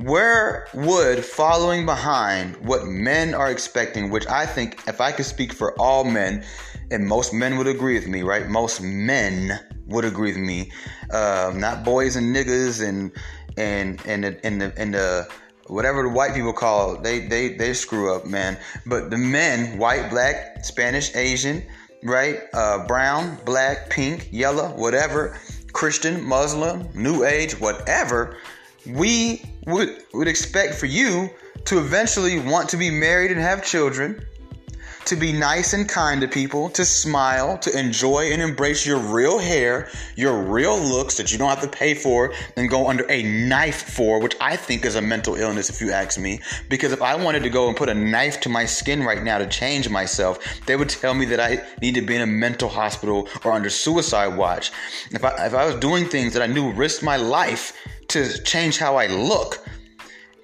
where 0.03 0.67
would 0.75 1.25
following 1.25 1.85
behind 1.87 2.55
what 2.57 2.85
men 2.85 3.33
are 3.33 3.49
expecting, 3.49 4.11
which 4.11 4.27
I 4.27 4.45
think, 4.45 4.79
if 4.87 5.01
I 5.01 5.11
could 5.11 5.25
speak 5.25 5.53
for 5.53 5.73
all 5.81 6.03
men, 6.03 6.45
and 6.91 7.07
most 7.07 7.33
men 7.33 7.57
would 7.57 7.67
agree 7.67 7.95
with 7.95 8.07
me, 8.07 8.21
right? 8.21 8.47
Most 8.47 8.81
men 8.81 9.59
would 9.87 10.05
agree 10.05 10.33
with 10.33 10.41
me, 10.41 10.71
uh, 11.11 11.51
not 11.55 11.83
boys 11.83 12.15
and 12.15 12.35
niggas 12.35 12.87
and 12.87 13.11
and 13.57 14.01
and 14.05 14.23
the, 14.23 14.45
and 14.45 14.61
the 14.61 14.73
and 14.77 14.93
the 14.93 15.27
whatever 15.67 16.03
the 16.03 16.09
white 16.09 16.33
people 16.33 16.53
call 16.53 16.95
it, 16.95 17.03
they 17.03 17.19
they 17.19 17.49
they 17.49 17.73
screw 17.73 18.13
up, 18.13 18.25
man. 18.25 18.57
But 18.85 19.09
the 19.09 19.17
men, 19.17 19.77
white, 19.77 20.09
black, 20.09 20.63
Spanish, 20.63 21.15
Asian, 21.15 21.63
right, 22.03 22.39
uh, 22.53 22.85
brown, 22.87 23.37
black, 23.45 23.89
pink, 23.89 24.29
yellow, 24.31 24.69
whatever, 24.69 25.37
Christian, 25.73 26.23
Muslim, 26.23 26.89
New 26.93 27.23
Age, 27.23 27.59
whatever, 27.59 28.37
we 28.85 29.43
would 29.65 30.03
would 30.13 30.27
expect 30.27 30.75
for 30.75 30.85
you 30.85 31.29
to 31.65 31.79
eventually 31.79 32.39
want 32.39 32.69
to 32.69 32.77
be 32.77 32.89
married 32.89 33.31
and 33.31 33.41
have 33.41 33.63
children 33.63 34.25
to 35.07 35.15
be 35.15 35.31
nice 35.31 35.73
and 35.73 35.87
kind 35.87 36.21
to 36.21 36.27
people, 36.27 36.69
to 36.69 36.83
smile, 36.83 37.57
to 37.59 37.77
enjoy 37.77 38.31
and 38.31 38.41
embrace 38.41 38.85
your 38.85 38.99
real 38.99 39.39
hair, 39.39 39.89
your 40.15 40.43
real 40.43 40.77
looks 40.77 41.15
that 41.17 41.31
you 41.31 41.37
don't 41.37 41.49
have 41.49 41.61
to 41.61 41.67
pay 41.67 41.93
for 41.93 42.33
and 42.57 42.69
go 42.69 42.87
under 42.87 43.09
a 43.09 43.23
knife 43.23 43.89
for, 43.93 44.21
which 44.21 44.35
I 44.41 44.55
think 44.55 44.85
is 44.85 44.95
a 44.95 45.01
mental 45.01 45.35
illness 45.35 45.69
if 45.69 45.79
you 45.79 45.91
ask 45.91 46.19
me. 46.19 46.41
Because 46.69 46.91
if 46.91 47.01
I 47.01 47.15
wanted 47.15 47.43
to 47.43 47.49
go 47.49 47.67
and 47.67 47.77
put 47.77 47.89
a 47.89 47.93
knife 47.93 48.41
to 48.41 48.49
my 48.49 48.65
skin 48.65 49.01
right 49.01 49.23
now 49.23 49.37
to 49.37 49.47
change 49.47 49.89
myself, 49.89 50.39
they 50.65 50.75
would 50.75 50.89
tell 50.89 51.13
me 51.13 51.25
that 51.25 51.39
I 51.39 51.65
need 51.81 51.95
to 51.95 52.01
be 52.01 52.15
in 52.15 52.21
a 52.21 52.27
mental 52.27 52.69
hospital 52.69 53.29
or 53.45 53.53
under 53.53 53.69
suicide 53.69 54.37
watch. 54.37 54.71
If 55.11 55.23
I, 55.23 55.45
if 55.45 55.53
I 55.53 55.65
was 55.65 55.75
doing 55.75 56.05
things 56.05 56.33
that 56.33 56.43
I 56.43 56.47
knew 56.47 56.71
risked 56.73 57.03
my 57.03 57.15
life 57.15 57.73
to 58.09 58.43
change 58.43 58.77
how 58.77 58.97
I 58.97 59.07
look, 59.07 59.65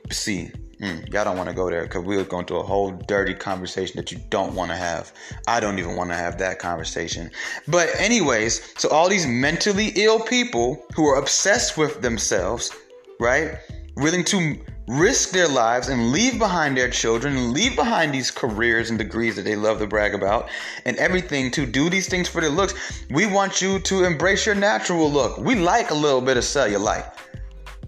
see, 0.09 0.51
Mm, 0.83 1.13
y'all 1.13 1.23
don't 1.23 1.37
want 1.37 1.47
to 1.47 1.55
go 1.55 1.69
there 1.69 1.83
because 1.83 2.03
we're 2.03 2.25
going 2.25 2.45
to 2.47 2.57
a 2.57 2.61
whole 2.61 2.91
dirty 2.91 3.33
conversation 3.33 3.95
that 3.95 4.11
you 4.11 4.19
don't 4.29 4.53
want 4.53 4.69
to 4.69 4.75
have. 4.75 5.13
I 5.47 5.61
don't 5.61 5.79
even 5.79 5.95
want 5.95 6.09
to 6.09 6.15
have 6.17 6.37
that 6.39 6.59
conversation. 6.59 7.31
But, 7.69 7.87
anyways, 7.97 8.73
so 8.77 8.89
all 8.89 9.07
these 9.07 9.25
mentally 9.25 9.93
ill 9.95 10.19
people 10.19 10.85
who 10.93 11.05
are 11.07 11.17
obsessed 11.17 11.77
with 11.77 12.01
themselves, 12.01 12.69
right? 13.17 13.59
Willing 13.95 14.25
to 14.25 14.57
risk 14.89 15.31
their 15.31 15.47
lives 15.47 15.87
and 15.87 16.11
leave 16.11 16.37
behind 16.37 16.75
their 16.75 16.89
children 16.89 17.53
leave 17.53 17.73
behind 17.73 18.13
these 18.13 18.29
careers 18.29 18.89
and 18.89 18.99
degrees 18.99 19.37
that 19.37 19.43
they 19.43 19.55
love 19.55 19.79
to 19.79 19.87
brag 19.87 20.13
about 20.13 20.49
and 20.83 20.97
everything 20.97 21.49
to 21.49 21.65
do 21.65 21.89
these 21.89 22.09
things 22.09 22.27
for 22.27 22.41
their 22.41 22.49
looks. 22.49 22.73
We 23.09 23.25
want 23.25 23.61
you 23.61 23.79
to 23.79 24.03
embrace 24.03 24.45
your 24.45 24.55
natural 24.55 25.09
look. 25.09 25.37
We 25.37 25.55
like 25.55 25.91
a 25.91 25.95
little 25.95 26.19
bit 26.19 26.35
of 26.35 26.43
cellulite. 26.43 27.09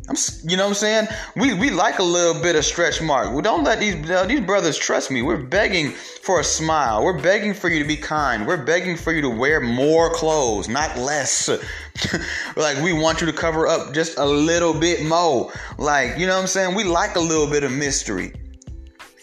I'm, 0.08 0.16
you 0.44 0.56
know 0.56 0.64
what 0.64 0.70
I'm 0.70 0.76
saying? 0.76 1.08
We 1.36 1.54
we 1.56 1.72
like 1.72 1.98
a 1.98 2.04
little 2.04 2.40
bit 2.40 2.56
of 2.56 2.64
stretch 2.64 3.02
mark. 3.02 3.34
We 3.34 3.42
don't 3.42 3.64
let 3.64 3.80
these 3.80 4.10
uh, 4.10 4.26
these 4.26 4.42
brothers 4.42 4.78
trust 4.78 5.10
me. 5.10 5.24
We're 5.24 5.42
begging 5.42 5.92
for 5.92 6.40
a 6.40 6.44
smile. 6.44 7.04
We're 7.04 7.20
begging 7.20 7.56
for 7.56 7.70
you 7.70 7.80
to 7.80 7.88
be 7.88 7.98
kind. 7.98 8.46
We're 8.46 8.64
begging 8.64 8.98
for 8.98 9.12
you 9.12 9.22
to 9.22 9.30
wear 9.30 9.62
more 9.62 10.14
clothes, 10.14 10.70
not 10.70 10.96
less. 10.98 11.50
like 12.56 12.78
we 12.84 12.94
want 12.94 13.20
you 13.20 13.28
to 13.28 13.34
cover 13.34 13.68
up 13.68 13.94
just 13.94 14.20
a 14.20 14.26
little 14.26 14.74
bit 14.80 15.06
more. 15.06 15.52
Like 15.80 16.20
you 16.20 16.28
know 16.28 16.36
what 16.36 16.42
I'm 16.42 16.48
saying? 16.48 16.76
We 16.76 16.84
like 16.84 17.16
a 17.16 17.20
little 17.20 17.48
bit 17.48 17.64
of 17.64 17.72
mystery. 17.72 18.34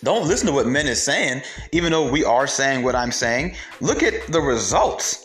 Don't 0.02 0.26
listen 0.26 0.48
to 0.48 0.52
what 0.52 0.66
men 0.66 0.88
is 0.88 1.00
saying, 1.00 1.42
even 1.70 1.92
though 1.92 2.10
we 2.10 2.24
are 2.24 2.48
saying 2.48 2.82
what 2.82 2.96
I'm 2.96 3.12
saying. 3.12 3.54
Look 3.80 4.02
at 4.02 4.26
the 4.32 4.40
results. 4.40 5.21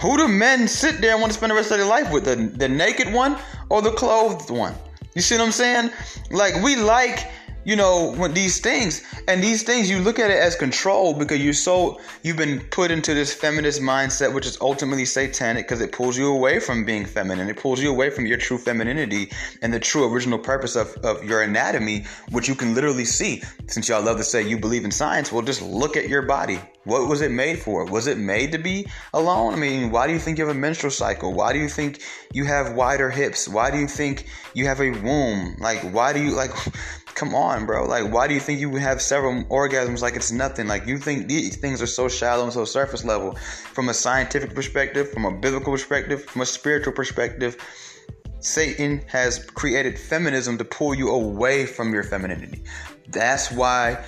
Who 0.00 0.16
do 0.16 0.28
men 0.28 0.68
sit 0.68 1.00
there 1.00 1.12
and 1.12 1.20
want 1.20 1.32
to 1.32 1.36
spend 1.38 1.50
the 1.50 1.54
rest 1.54 1.70
of 1.70 1.78
their 1.78 1.86
life 1.86 2.10
with? 2.10 2.24
The, 2.24 2.36
the 2.36 2.68
naked 2.68 3.12
one 3.12 3.36
or 3.68 3.82
the 3.82 3.92
clothed 3.92 4.50
one? 4.50 4.74
You 5.14 5.22
see 5.22 5.36
what 5.36 5.44
I'm 5.44 5.52
saying? 5.52 5.90
Like, 6.30 6.62
we 6.62 6.76
like 6.76 7.30
you 7.64 7.76
know 7.76 8.12
when 8.16 8.34
these 8.34 8.60
things 8.60 9.02
and 9.28 9.42
these 9.42 9.62
things 9.62 9.88
you 9.88 10.00
look 10.00 10.18
at 10.18 10.30
it 10.30 10.38
as 10.38 10.56
control 10.56 11.14
because 11.14 11.40
you're 11.40 11.52
so 11.52 12.00
you've 12.22 12.36
been 12.36 12.60
put 12.70 12.90
into 12.90 13.14
this 13.14 13.32
feminist 13.32 13.80
mindset 13.80 14.34
which 14.34 14.46
is 14.46 14.58
ultimately 14.60 15.04
satanic 15.04 15.66
because 15.66 15.80
it 15.80 15.92
pulls 15.92 16.18
you 16.18 16.32
away 16.32 16.58
from 16.58 16.84
being 16.84 17.04
feminine. 17.04 17.48
It 17.48 17.56
pulls 17.56 17.80
you 17.80 17.90
away 17.90 18.10
from 18.10 18.26
your 18.26 18.38
true 18.38 18.58
femininity 18.58 19.30
and 19.62 19.72
the 19.72 19.80
true 19.80 20.12
original 20.12 20.38
purpose 20.38 20.74
of, 20.76 20.92
of 21.04 21.22
your 21.24 21.42
anatomy 21.42 22.04
which 22.30 22.48
you 22.48 22.54
can 22.54 22.74
literally 22.74 23.04
see. 23.04 23.42
Since 23.68 23.88
y'all 23.88 24.02
love 24.02 24.16
to 24.18 24.24
say 24.24 24.46
you 24.46 24.58
believe 24.58 24.84
in 24.84 24.90
science 24.90 25.30
well 25.30 25.42
just 25.42 25.62
look 25.62 25.96
at 25.96 26.08
your 26.08 26.22
body. 26.22 26.58
What 26.84 27.08
was 27.08 27.20
it 27.20 27.30
made 27.30 27.60
for? 27.60 27.84
Was 27.84 28.08
it 28.08 28.18
made 28.18 28.50
to 28.52 28.58
be 28.58 28.88
alone? 29.14 29.54
I 29.54 29.56
mean 29.56 29.90
why 29.90 30.08
do 30.08 30.12
you 30.12 30.18
think 30.18 30.38
you 30.38 30.46
have 30.46 30.56
a 30.56 30.58
menstrual 30.58 30.90
cycle? 30.90 31.32
Why 31.32 31.52
do 31.52 31.60
you 31.60 31.68
think 31.68 32.02
you 32.32 32.44
have 32.44 32.74
wider 32.74 33.10
hips? 33.10 33.48
Why 33.48 33.70
do 33.70 33.78
you 33.78 33.86
think 33.86 34.26
you 34.54 34.66
have 34.66 34.80
a 34.80 34.90
womb? 34.90 35.56
Like 35.60 35.80
why 35.92 36.12
do 36.12 36.20
you 36.20 36.32
like 36.32 36.50
Come 37.14 37.34
on, 37.34 37.66
bro. 37.66 37.86
Like, 37.86 38.12
why 38.12 38.26
do 38.26 38.34
you 38.34 38.40
think 38.40 38.58
you 38.58 38.74
have 38.76 39.00
several 39.00 39.44
orgasms 39.44 40.00
like 40.00 40.16
it's 40.16 40.32
nothing? 40.32 40.66
Like, 40.66 40.86
you 40.86 40.98
think 40.98 41.28
these 41.28 41.56
things 41.56 41.82
are 41.82 41.86
so 41.86 42.08
shallow 42.08 42.44
and 42.44 42.52
so 42.52 42.64
surface 42.64 43.04
level. 43.04 43.34
From 43.72 43.88
a 43.88 43.94
scientific 43.94 44.54
perspective, 44.54 45.10
from 45.10 45.24
a 45.24 45.30
biblical 45.30 45.72
perspective, 45.72 46.24
from 46.24 46.42
a 46.42 46.46
spiritual 46.46 46.92
perspective, 46.92 47.56
Satan 48.40 49.02
has 49.06 49.44
created 49.44 49.98
feminism 49.98 50.58
to 50.58 50.64
pull 50.64 50.94
you 50.94 51.10
away 51.10 51.64
from 51.64 51.92
your 51.92 52.02
femininity. 52.02 52.64
That's 53.08 53.52
why, 53.52 54.04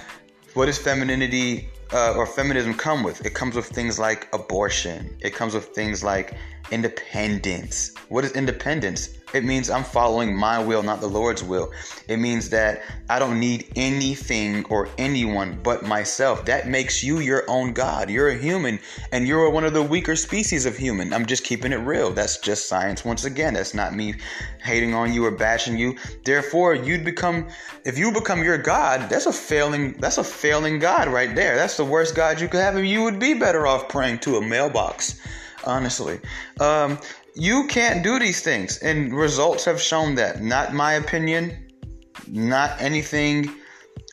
what 0.54 0.66
does 0.66 0.78
femininity 0.78 1.68
uh, 1.92 2.14
or 2.16 2.26
feminism 2.26 2.74
come 2.74 3.04
with? 3.04 3.24
It 3.24 3.34
comes 3.34 3.54
with 3.54 3.66
things 3.66 3.98
like 3.98 4.28
abortion, 4.34 5.16
it 5.20 5.34
comes 5.34 5.54
with 5.54 5.66
things 5.66 6.02
like 6.02 6.34
independence. 6.70 7.94
What 8.08 8.24
is 8.24 8.32
independence? 8.32 9.10
It 9.34 9.42
means 9.42 9.68
I'm 9.68 9.82
following 9.82 10.36
my 10.36 10.60
will, 10.60 10.84
not 10.84 11.00
the 11.00 11.08
Lord's 11.08 11.42
will. 11.42 11.72
It 12.06 12.18
means 12.18 12.50
that 12.50 12.82
I 13.10 13.18
don't 13.18 13.40
need 13.40 13.66
anything 13.74 14.64
or 14.66 14.88
anyone 14.96 15.58
but 15.60 15.82
myself. 15.82 16.44
That 16.44 16.68
makes 16.68 17.02
you 17.02 17.18
your 17.18 17.42
own 17.50 17.72
God. 17.72 18.10
You're 18.10 18.28
a 18.28 18.38
human 18.38 18.78
and 19.10 19.26
you're 19.26 19.50
one 19.50 19.64
of 19.64 19.74
the 19.74 19.82
weaker 19.82 20.14
species 20.14 20.66
of 20.66 20.76
human. 20.76 21.12
I'm 21.12 21.26
just 21.26 21.42
keeping 21.42 21.72
it 21.72 21.78
real. 21.78 22.12
That's 22.12 22.38
just 22.38 22.68
science 22.68 23.04
once 23.04 23.24
again. 23.24 23.54
That's 23.54 23.74
not 23.74 23.92
me 23.92 24.14
hating 24.62 24.94
on 24.94 25.12
you 25.12 25.24
or 25.24 25.32
bashing 25.32 25.76
you. 25.76 25.96
Therefore, 26.24 26.76
you'd 26.76 27.04
become 27.04 27.48
if 27.84 27.98
you 27.98 28.12
become 28.12 28.44
your 28.44 28.58
God, 28.58 29.10
that's 29.10 29.26
a 29.26 29.32
failing 29.32 29.94
that's 29.94 30.18
a 30.18 30.24
failing 30.24 30.78
God 30.78 31.08
right 31.08 31.34
there. 31.34 31.56
That's 31.56 31.76
the 31.76 31.84
worst 31.84 32.14
God 32.14 32.40
you 32.40 32.46
could 32.46 32.60
have 32.60 32.76
and 32.76 32.86
you 32.86 33.02
would 33.02 33.18
be 33.18 33.34
better 33.34 33.66
off 33.66 33.88
praying 33.88 34.20
to 34.20 34.36
a 34.36 34.40
mailbox 34.40 35.20
honestly. 35.66 36.20
Um, 36.60 36.98
you 37.34 37.66
can't 37.66 38.04
do 38.04 38.18
these 38.18 38.42
things, 38.42 38.78
and 38.78 39.12
results 39.12 39.64
have 39.64 39.80
shown 39.80 40.14
that. 40.16 40.42
Not 40.42 40.72
my 40.72 40.94
opinion, 40.94 41.68
not 42.28 42.80
anything 42.80 43.50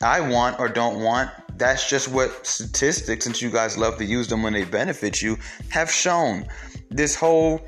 I 0.02 0.20
want 0.20 0.58
or 0.58 0.68
don't 0.68 1.00
want. 1.00 1.30
That's 1.56 1.88
just 1.88 2.08
what 2.08 2.46
statistics, 2.46 3.24
since 3.24 3.40
you 3.40 3.50
guys 3.50 3.78
love 3.78 3.98
to 3.98 4.04
use 4.04 4.26
them 4.26 4.42
when 4.42 4.52
they 4.52 4.64
benefit 4.64 5.22
you, 5.22 5.38
have 5.68 5.90
shown. 5.90 6.46
This 6.90 7.14
whole 7.14 7.60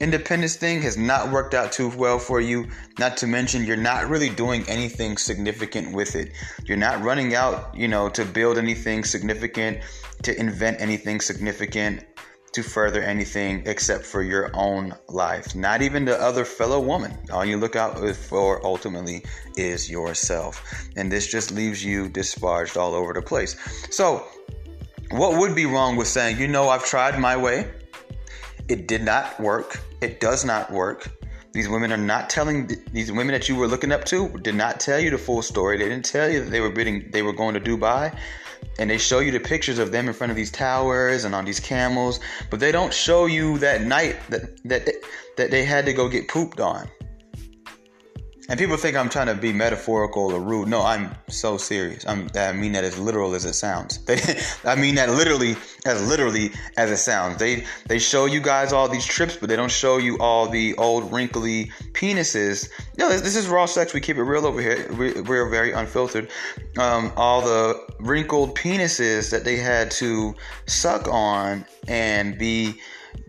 independence 0.00 0.56
thing 0.56 0.82
has 0.82 0.96
not 0.96 1.30
worked 1.30 1.54
out 1.54 1.72
too 1.72 1.88
well 1.90 2.18
for 2.18 2.40
you. 2.40 2.68
Not 2.98 3.16
to 3.18 3.26
mention, 3.26 3.64
you're 3.64 3.76
not 3.76 4.08
really 4.08 4.30
doing 4.30 4.64
anything 4.68 5.16
significant 5.16 5.94
with 5.94 6.16
it. 6.16 6.32
You're 6.64 6.76
not 6.76 7.02
running 7.02 7.34
out, 7.34 7.74
you 7.74 7.88
know, 7.88 8.08
to 8.10 8.24
build 8.24 8.58
anything 8.58 9.04
significant, 9.04 9.78
to 10.22 10.38
invent 10.38 10.80
anything 10.80 11.20
significant 11.20 12.04
to 12.52 12.62
further 12.62 13.00
anything 13.00 13.62
except 13.66 14.04
for 14.04 14.22
your 14.22 14.50
own 14.54 14.94
life, 15.08 15.54
not 15.54 15.82
even 15.82 16.04
the 16.04 16.20
other 16.20 16.44
fellow 16.44 16.80
woman. 16.80 17.16
All 17.32 17.44
you 17.44 17.56
look 17.56 17.76
out 17.76 17.98
for 18.16 18.64
ultimately 18.64 19.24
is 19.56 19.88
yourself. 19.88 20.62
And 20.96 21.10
this 21.10 21.26
just 21.28 21.52
leaves 21.52 21.84
you 21.84 22.08
disparaged 22.08 22.76
all 22.76 22.94
over 22.94 23.12
the 23.12 23.22
place. 23.22 23.56
So, 23.90 24.26
what 25.12 25.38
would 25.38 25.54
be 25.54 25.66
wrong 25.66 25.96
with 25.96 26.08
saying, 26.08 26.38
you 26.38 26.48
know, 26.48 26.68
I've 26.68 26.84
tried 26.84 27.18
my 27.18 27.36
way, 27.36 27.70
it 28.68 28.86
did 28.86 29.02
not 29.02 29.38
work, 29.40 29.80
it 30.00 30.20
does 30.20 30.44
not 30.44 30.70
work. 30.70 31.08
These 31.52 31.68
women 31.68 31.92
are 31.92 31.96
not 31.96 32.30
telling 32.30 32.70
these 32.92 33.10
women 33.10 33.32
that 33.32 33.48
you 33.48 33.56
were 33.56 33.66
looking 33.66 33.90
up 33.90 34.04
to 34.06 34.28
did 34.38 34.54
not 34.54 34.78
tell 34.78 35.00
you 35.00 35.10
the 35.10 35.18
full 35.18 35.42
story. 35.42 35.78
They 35.78 35.88
didn't 35.88 36.04
tell 36.04 36.30
you 36.30 36.44
that 36.44 36.50
they 36.50 36.60
were 36.60 36.70
bidding, 36.70 37.10
they 37.10 37.22
were 37.22 37.32
going 37.32 37.54
to 37.54 37.60
Dubai 37.60 38.16
and 38.80 38.88
they 38.88 38.96
show 38.98 39.20
you 39.20 39.30
the 39.30 39.38
pictures 39.38 39.78
of 39.78 39.92
them 39.92 40.08
in 40.08 40.14
front 40.14 40.30
of 40.30 40.36
these 40.36 40.50
towers 40.50 41.24
and 41.24 41.34
on 41.34 41.44
these 41.44 41.60
camels, 41.60 42.18
but 42.48 42.60
they 42.60 42.72
don't 42.72 42.94
show 42.94 43.26
you 43.26 43.58
that 43.58 43.82
night 43.82 44.16
that 44.30 44.56
that 44.64 44.88
that 45.36 45.50
they 45.50 45.64
had 45.64 45.84
to 45.84 45.92
go 45.92 46.08
get 46.08 46.28
pooped 46.28 46.58
on. 46.58 46.88
And 48.50 48.58
people 48.58 48.76
think 48.76 48.96
I'm 48.96 49.08
trying 49.08 49.28
to 49.28 49.36
be 49.36 49.52
metaphorical 49.52 50.32
or 50.32 50.40
rude. 50.40 50.66
No, 50.66 50.82
I'm 50.82 51.14
so 51.28 51.56
serious. 51.56 52.04
I'm, 52.04 52.28
I 52.34 52.50
mean 52.50 52.72
that 52.72 52.82
as 52.82 52.98
literal 52.98 53.32
as 53.34 53.44
it 53.44 53.52
sounds. 53.52 54.00
I 54.64 54.74
mean 54.74 54.96
that 54.96 55.08
literally 55.08 55.54
as 55.86 56.04
literally 56.08 56.50
as 56.76 56.90
it 56.90 56.96
sounds. 56.96 57.36
They 57.38 57.64
they 57.86 58.00
show 58.00 58.24
you 58.24 58.40
guys 58.40 58.72
all 58.72 58.88
these 58.88 59.06
trips, 59.06 59.36
but 59.36 59.48
they 59.48 59.54
don't 59.54 59.70
show 59.70 59.98
you 59.98 60.18
all 60.18 60.48
the 60.48 60.74
old 60.78 61.12
wrinkly 61.12 61.70
penises. 61.92 62.68
No, 62.98 63.08
this, 63.08 63.20
this 63.20 63.36
is 63.36 63.46
raw 63.46 63.66
sex. 63.66 63.94
We 63.94 64.00
keep 64.00 64.16
it 64.16 64.24
real 64.24 64.44
over 64.44 64.60
here. 64.60 64.92
We, 64.98 65.20
we're 65.20 65.48
very 65.48 65.70
unfiltered. 65.70 66.28
Um, 66.76 67.12
all 67.16 67.42
the 67.42 67.80
wrinkled 68.00 68.56
penises 68.58 69.30
that 69.30 69.44
they 69.44 69.58
had 69.58 69.92
to 69.92 70.34
suck 70.66 71.06
on 71.06 71.64
and 71.86 72.36
be 72.36 72.80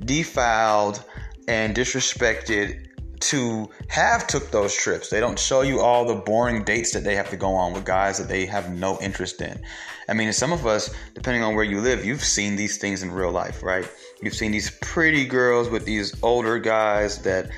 defiled 0.03 1.03
and 1.47 1.75
disrespected 1.75 2.87
to 3.21 3.69
have 3.87 4.27
took 4.27 4.51
those 4.51 4.75
trips. 4.75 5.09
They 5.09 5.19
don't 5.19 5.39
show 5.39 5.61
you 5.61 5.79
all 5.79 6.05
the 6.05 6.15
boring 6.15 6.63
dates 6.63 6.93
that 6.93 7.03
they 7.03 7.15
have 7.15 7.29
to 7.29 7.37
go 7.37 7.53
on 7.53 7.73
with 7.73 7.85
guys 7.85 8.17
that 8.17 8.27
they 8.27 8.45
have 8.45 8.71
no 8.71 8.99
interest 8.99 9.41
in. 9.41 9.61
I 10.09 10.13
mean, 10.13 10.33
some 10.33 10.51
of 10.51 10.65
us, 10.65 10.93
depending 11.13 11.43
on 11.43 11.55
where 11.55 11.63
you 11.63 11.79
live, 11.79 12.03
you've 12.03 12.23
seen 12.23 12.55
these 12.55 12.77
things 12.77 13.03
in 13.03 13.11
real 13.11 13.31
life, 13.31 13.63
right? 13.63 13.89
You've 14.21 14.33
seen 14.33 14.51
these 14.51 14.71
pretty 14.81 15.25
girls 15.25 15.69
with 15.69 15.85
these 15.85 16.21
older 16.23 16.59
guys 16.59 17.21
that 17.23 17.49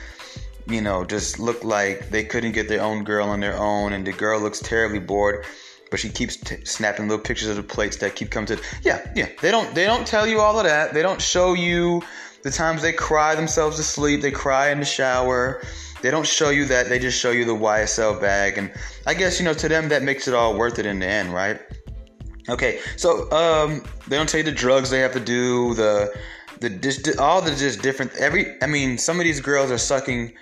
you 0.67 0.81
know 0.81 1.03
just 1.03 1.39
look 1.39 1.63
like 1.63 2.09
they 2.09 2.23
couldn't 2.23 2.53
get 2.53 2.67
their 2.67 2.81
own 2.81 3.03
girl 3.03 3.27
on 3.27 3.39
their 3.39 3.57
own 3.57 3.93
and 3.93 4.07
the 4.07 4.13
girl 4.13 4.39
looks 4.39 4.59
terribly 4.59 4.99
bored 4.99 5.45
but 5.91 5.99
she 5.99 6.09
keeps 6.09 6.37
t- 6.37 6.63
snapping 6.63 7.07
little 7.07 7.23
pictures 7.23 7.49
of 7.49 7.55
the 7.55 7.63
plates 7.63 7.97
that 7.97 8.15
keep 8.15 8.29
coming 8.29 8.47
to 8.47 8.59
yeah 8.81 9.05
yeah 9.15 9.27
they 9.41 9.51
don't 9.51 9.75
they 9.75 9.85
don't 9.85 10.07
tell 10.07 10.25
you 10.25 10.39
all 10.39 10.57
of 10.57 10.65
that 10.65 10.93
they 10.93 11.01
don't 11.01 11.21
show 11.21 11.53
you 11.53 12.01
the 12.43 12.51
times 12.51 12.81
they 12.81 12.93
cry 12.93 13.35
themselves 13.35 13.77
to 13.77 13.83
sleep, 13.83 14.21
they 14.21 14.31
cry 14.31 14.69
in 14.69 14.79
the 14.79 14.85
shower. 14.85 15.63
They 16.01 16.11
don't 16.11 16.27
show 16.27 16.49
you 16.49 16.65
that, 16.65 16.89
they 16.89 16.99
just 16.99 17.17
show 17.19 17.31
you 17.31 17.45
the 17.45 17.55
YSL 17.55 18.19
bag. 18.19 18.57
And 18.57 18.71
I 19.07 19.13
guess, 19.13 19.39
you 19.39 19.45
know, 19.45 19.53
to 19.53 19.69
them, 19.69 19.87
that 19.89 20.03
makes 20.03 20.27
it 20.27 20.33
all 20.33 20.57
worth 20.57 20.77
it 20.77 20.85
in 20.85 20.99
the 20.99 21.07
end, 21.07 21.33
right? 21.33 21.59
Okay, 22.49 22.81
so 22.97 23.31
um, 23.31 23.83
they 24.07 24.17
don't 24.17 24.27
tell 24.27 24.39
you 24.39 24.43
the 24.43 24.51
drugs 24.51 24.89
they 24.89 24.99
have 24.99 25.13
to 25.13 25.19
do, 25.19 25.73
the 25.75 26.13
the 26.59 26.69
just 26.69 27.17
all 27.17 27.41
the 27.41 27.55
just 27.55 27.81
different 27.81 28.13
every. 28.17 28.61
I 28.61 28.67
mean, 28.67 28.97
some 28.97 29.17
of 29.17 29.23
these 29.23 29.39
girls 29.39 29.71
are 29.71 29.77
sucking 29.77 30.33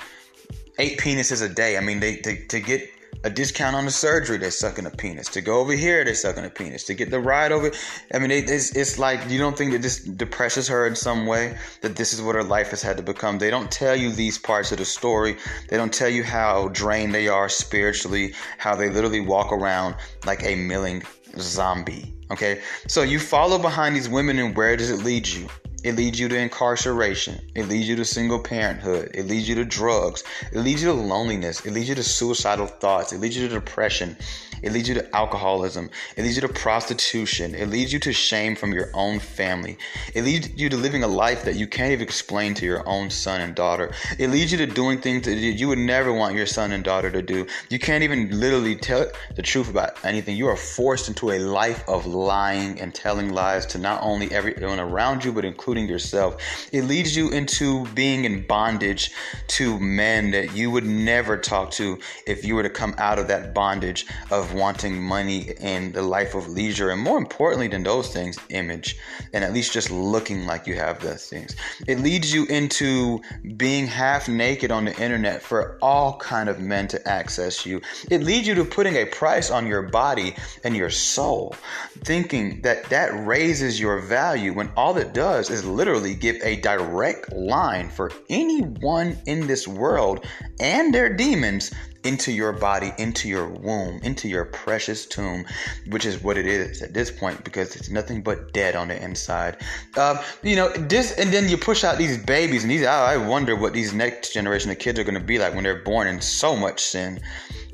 eight 0.80 0.98
penises 0.98 1.44
a 1.44 1.54
day. 1.54 1.78
I 1.78 1.82
mean, 1.82 2.00
they 2.00 2.16
to, 2.18 2.48
to 2.48 2.60
get 2.60 2.90
a 3.24 3.30
discount 3.30 3.76
on 3.76 3.86
the 3.86 3.92
surgery, 3.92 4.38
they're 4.38 4.52
sucking 4.52 4.86
a 4.86 4.90
penis. 4.90 5.28
To 5.30 5.42
go 5.42 5.60
over 5.60 5.74
here, 5.74 6.04
they're 6.04 6.16
sucking 6.16 6.46
a 6.46 6.50
penis. 6.50 6.84
To 6.86 6.94
get 6.94 7.12
the 7.12 7.20
ride 7.20 7.52
over, 7.52 7.72
I 8.14 8.20
mean, 8.20 8.32
it, 8.32 8.50
it's, 8.50 8.76
it's 8.76 8.98
like 8.98 9.30
you 9.30 9.38
don't 9.38 9.58
think 9.58 9.72
that 9.74 9.82
this 9.82 10.00
depresses 10.00 10.68
her 10.68 10.88
in 10.88 10.96
some 10.96 11.26
way, 11.26 11.58
that 11.82 11.96
this 11.96 12.14
is 12.14 12.22
what 12.22 12.36
her 12.36 12.44
life 12.44 12.72
has 12.72 12.82
had 12.82 12.98
to 12.98 13.04
become. 13.04 13.38
They 13.38 13.50
don't 13.50 13.72
tell 13.72 13.96
you 13.96 14.12
these 14.12 14.38
parts 14.38 14.72
of 14.72 14.80
the 14.80 14.86
story. 14.86 15.38
They 15.70 15.78
don't 15.78 15.94
tell 15.94 16.10
you 16.10 16.24
how 16.24 16.70
drained 16.70 17.14
they 17.14 17.28
are 17.28 17.50
spiritually, 17.50 18.34
how 18.58 18.76
they 18.76 18.90
literally 18.90 19.22
walk 19.22 19.52
around 19.52 19.96
like 20.26 20.44
a 20.44 20.56
milling 20.56 21.04
zombie. 21.38 22.14
Okay, 22.32 22.62
so 22.88 23.02
you 23.02 23.20
follow 23.20 23.60
behind 23.60 23.96
these 23.96 24.08
women, 24.08 24.40
and 24.40 24.56
where 24.56 24.78
does 24.78 24.90
it 24.90 25.04
lead 25.04 25.28
you? 25.28 25.50
It 25.84 25.96
leads 25.96 26.20
you 26.20 26.28
to 26.30 26.38
incarceration. 26.38 27.42
It 27.56 27.68
leads 27.68 27.90
you 27.90 27.96
to 27.96 28.06
single 28.06 28.40
parenthood. 28.40 29.12
It 29.16 29.26
leads 29.26 29.50
you 29.50 29.56
to 29.56 29.66
drugs. 29.66 30.24
It 30.52 30.60
leads 30.60 30.84
you 30.84 30.90
to 30.90 30.94
loneliness. 30.94 31.66
It 31.66 31.72
leads 31.72 31.90
you 31.90 31.96
to 31.96 32.04
suicidal 32.04 32.68
thoughts. 32.68 33.14
It 33.14 33.20
leads 33.20 33.36
you 33.36 33.48
to 33.48 33.54
depression. 33.54 34.16
It 34.62 34.74
leads 34.74 34.88
you 34.88 34.94
to 34.96 35.16
alcoholism. 35.16 35.90
It 36.16 36.22
leads 36.22 36.36
you 36.36 36.42
to 36.42 36.54
prostitution. 36.54 37.56
It 37.56 37.68
leads 37.70 37.92
you 37.92 37.98
to 38.00 38.14
shame 38.14 38.56
from 38.56 38.74
your 38.74 38.90
own 38.94 39.18
family. 39.18 39.80
It 40.14 40.24
leads 40.24 40.50
you 40.56 40.70
to 40.70 40.78
living 40.78 41.04
a 41.04 41.08
life 41.08 41.46
that 41.46 41.56
you 41.56 41.66
can't 41.66 41.92
even 41.92 42.04
explain 42.04 42.54
to 42.56 42.66
your 42.66 42.88
own 42.88 43.10
son 43.10 43.42
and 43.42 43.56
daughter. 43.56 43.92
It 44.20 44.30
leads 44.30 44.52
you 44.52 44.60
to 44.60 44.68
doing 44.68 45.02
things 45.02 45.26
that 45.26 45.34
you 45.34 45.68
would 45.68 45.80
never 45.80 46.14
want 46.14 46.36
your 46.36 46.46
son 46.46 46.72
and 46.74 46.84
daughter 46.84 47.10
to 47.10 47.24
do. 47.24 47.48
You 47.70 47.80
can't 47.80 48.04
even 48.04 48.40
literally 48.40 48.76
tell 48.76 49.08
the 49.36 49.42
truth 49.42 49.70
about 49.70 49.98
anything. 50.06 50.38
You 50.38 50.48
are 50.48 50.56
forced 50.56 51.08
into 51.08 51.32
a 51.32 51.40
life 51.40 51.84
of 51.88 52.06
lying 52.06 52.80
and 52.80 52.94
telling 52.94 53.34
lies 53.34 53.66
to 53.68 53.80
not 53.80 54.04
only 54.04 54.32
everyone 54.32 54.80
around 54.80 55.26
you, 55.26 55.34
but 55.34 55.44
including 55.44 55.71
yourself. 55.80 56.38
It 56.72 56.84
leads 56.84 57.16
you 57.16 57.30
into 57.30 57.86
being 57.88 58.26
in 58.26 58.46
bondage 58.46 59.12
to 59.48 59.80
men 59.80 60.32
that 60.32 60.56
you 60.56 60.72
would 60.72 60.86
never 60.86 61.38
talk 61.38 61.72
to 61.72 62.00
if 62.28 62.44
you 62.44 62.56
were 62.56 62.64
to 62.64 62.70
come 62.70 62.96
out 62.98 63.20
of 63.20 63.28
that 63.28 63.54
bondage 63.54 64.06
of 64.30 64.54
wanting 64.54 65.02
money 65.02 65.54
and 65.60 65.94
the 65.94 66.02
life 66.02 66.36
of 66.36 66.48
leisure, 66.48 66.90
and 66.90 67.02
more 67.02 67.18
importantly 67.18 67.68
than 67.68 67.84
those 67.84 68.14
things, 68.14 68.38
image, 68.50 68.98
and 69.34 69.44
at 69.44 69.54
least 69.54 69.74
just 69.74 69.92
looking 69.92 70.46
like 70.46 70.68
you 70.68 70.76
have 70.76 71.00
those 71.00 71.28
things. 71.28 71.56
It 71.88 72.00
leads 72.00 72.34
you 72.34 72.46
into 72.46 73.22
being 73.58 73.88
half 73.88 74.28
naked 74.28 74.72
on 74.72 74.86
the 74.86 74.96
internet 75.02 75.42
for 75.42 75.78
all 75.82 76.18
kind 76.18 76.50
of 76.50 76.60
men 76.60 76.88
to 76.90 77.08
access 77.08 77.66
you. 77.66 77.82
It 78.10 78.24
leads 78.24 78.48
you 78.48 78.56
to 78.56 78.66
putting 78.66 78.96
a 78.96 79.06
price 79.06 79.52
on 79.52 79.68
your 79.68 79.84
body 79.84 80.36
and 80.64 80.76
your 80.76 80.90
soul, 80.90 81.56
thinking 82.04 82.62
that 82.62 82.86
that 82.90 83.12
raises 83.26 83.80
your 83.80 84.00
value 84.00 84.54
when 84.54 84.72
all 84.76 84.98
it 84.98 85.14
does 85.14 85.50
is 85.50 85.61
literally 85.66 86.16
give 86.16 86.38
a 86.44 86.58
direct 86.62 87.32
line 87.34 87.90
for 87.90 88.12
anyone 88.30 89.18
in 89.26 89.48
this 89.48 89.68
world 89.68 90.26
and 90.60 90.94
their 90.94 91.16
demons 91.16 91.72
into 92.04 92.32
your 92.32 92.52
body, 92.54 92.92
into 92.98 93.30
your 93.30 93.48
womb, 93.48 94.00
into 94.04 94.28
your 94.28 94.46
precious 94.46 95.06
tomb, 95.06 95.46
which 95.88 96.06
is 96.06 96.22
what 96.24 96.38
it 96.38 96.46
is 96.46 96.82
at 96.82 96.94
this 96.94 97.12
point 97.12 97.44
because 97.44 97.76
it's 97.76 97.90
nothing 97.90 98.22
but 98.22 98.54
dead 98.54 98.76
on 98.76 98.88
the 98.88 99.02
inside. 99.02 99.58
Um, 99.98 100.18
you 100.44 100.56
know, 100.56 100.70
this, 100.70 101.12
and 101.14 101.32
then 101.32 101.48
you 101.48 101.58
push 101.58 101.84
out 101.84 101.98
these 101.98 102.18
babies, 102.18 102.64
and 102.64 102.72
these, 102.72 102.86
I 102.86 103.18
wonder 103.18 103.56
what 103.56 103.74
these 103.74 103.94
next 103.94 104.34
generation 104.34 104.72
of 104.72 104.80
kids 104.80 105.00
are 105.00 105.04
going 105.04 105.20
to 105.20 105.26
be 105.26 105.38
like 105.38 105.54
when 105.54 105.64
they're 105.64 105.84
born 105.84 106.08
in 106.08 106.22
so 106.22 106.56
much 106.56 106.82
sin. 106.82 107.20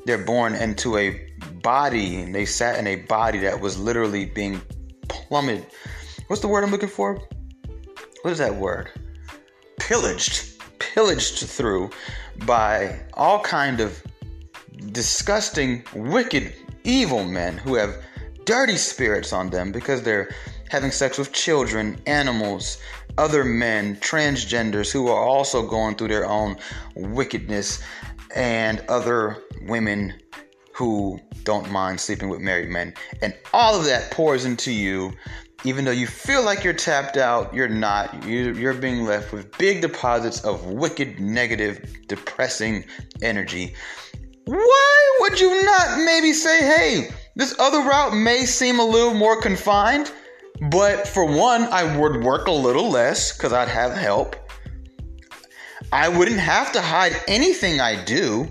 They're 0.04 0.24
born 0.24 0.54
into 0.54 0.96
a 0.96 1.30
body, 1.62 2.22
and 2.22 2.34
they 2.34 2.44
sat 2.44 2.78
in 2.78 2.86
a 2.86 2.96
body 2.96 3.38
that 3.40 3.60
was 3.60 3.78
literally 3.78 4.26
being 4.26 4.60
plummeted. 5.08 5.66
What's 6.28 6.42
the 6.42 6.48
word 6.48 6.64
I'm 6.64 6.70
looking 6.70 6.88
for? 6.88 7.20
What 8.28 8.32
is 8.32 8.38
that 8.40 8.56
word? 8.56 8.90
Pillaged, 9.80 10.62
pillaged 10.78 11.38
through 11.48 11.88
by 12.44 13.00
all 13.14 13.40
kind 13.40 13.80
of 13.80 14.02
disgusting, 14.92 15.82
wicked, 15.94 16.54
evil 16.84 17.24
men 17.24 17.56
who 17.56 17.76
have 17.76 17.96
dirty 18.44 18.76
spirits 18.76 19.32
on 19.32 19.48
them 19.48 19.72
because 19.72 20.02
they're 20.02 20.28
having 20.68 20.90
sex 20.90 21.16
with 21.16 21.32
children, 21.32 21.98
animals, 22.06 22.76
other 23.16 23.44
men, 23.44 23.96
transgenders 23.96 24.92
who 24.92 25.08
are 25.08 25.24
also 25.24 25.66
going 25.66 25.94
through 25.94 26.08
their 26.08 26.26
own 26.26 26.58
wickedness, 26.96 27.82
and 28.36 28.80
other 28.90 29.38
women 29.62 30.12
who 30.74 31.18
don't 31.44 31.70
mind 31.70 31.98
sleeping 31.98 32.28
with 32.28 32.40
married 32.40 32.68
men. 32.68 32.92
And 33.22 33.34
all 33.54 33.74
of 33.74 33.86
that 33.86 34.10
pours 34.10 34.44
into 34.44 34.70
you. 34.70 35.14
Even 35.64 35.84
though 35.84 35.90
you 35.90 36.06
feel 36.06 36.44
like 36.44 36.62
you're 36.62 36.72
tapped 36.72 37.16
out, 37.16 37.52
you're 37.52 37.68
not. 37.68 38.24
You're 38.24 38.74
being 38.74 39.04
left 39.04 39.32
with 39.32 39.56
big 39.58 39.80
deposits 39.82 40.44
of 40.44 40.66
wicked, 40.66 41.18
negative, 41.18 42.06
depressing 42.06 42.84
energy 43.22 43.74
why 44.48 45.16
would 45.20 45.38
you 45.38 45.62
not 45.62 45.98
maybe 46.04 46.32
say, 46.32 46.60
hey, 46.62 47.10
this 47.36 47.54
other 47.58 47.80
route 47.80 48.14
may 48.14 48.46
seem 48.46 48.78
a 48.78 48.84
little 48.84 49.12
more 49.12 49.40
confined, 49.40 50.10
but 50.70 51.06
for 51.06 51.26
one, 51.26 51.64
I 51.64 51.98
would 51.98 52.22
work 52.22 52.46
a 52.46 52.52
little 52.52 52.88
less 52.88 53.36
because 53.36 53.52
I'd 53.52 53.68
have 53.68 53.92
help. 53.92 54.36
I 55.92 56.08
wouldn't 56.08 56.40
have 56.40 56.72
to 56.72 56.80
hide 56.80 57.12
anything 57.28 57.78
I 57.78 58.02
do. 58.02 58.48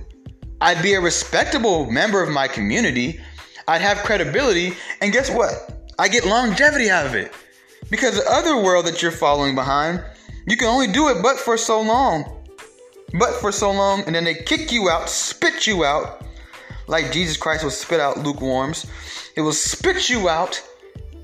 I'd 0.61 0.83
be 0.83 0.93
a 0.93 1.01
respectable 1.01 1.89
member 1.89 2.21
of 2.21 2.29
my 2.29 2.47
community. 2.47 3.19
I'd 3.67 3.81
have 3.81 3.97
credibility. 3.97 4.73
And 5.01 5.11
guess 5.11 5.31
what? 5.31 5.76
I 5.99 6.07
get 6.07 6.25
longevity 6.25 6.89
out 6.89 7.05
of 7.05 7.15
it. 7.15 7.31
Because 7.89 8.15
the 8.15 8.29
other 8.29 8.57
world 8.61 8.85
that 8.85 9.01
you're 9.01 9.11
following 9.11 9.55
behind, 9.55 10.03
you 10.45 10.57
can 10.57 10.67
only 10.67 10.87
do 10.87 11.09
it 11.09 11.21
but 11.21 11.37
for 11.37 11.57
so 11.57 11.81
long 11.81 12.37
but 13.13 13.35
for 13.35 13.51
so 13.51 13.71
long, 13.71 14.03
and 14.03 14.15
then 14.15 14.23
they 14.23 14.35
kick 14.35 14.71
you 14.71 14.89
out, 14.89 15.09
spit 15.09 15.67
you 15.67 15.85
out, 15.85 16.21
like 16.87 17.11
Jesus 17.11 17.37
Christ 17.37 17.63
will 17.63 17.71
spit 17.71 17.99
out 17.99 18.19
lukewarms. 18.19 18.85
It 19.35 19.41
will 19.41 19.53
spit 19.53 20.09
you 20.09 20.29
out 20.29 20.61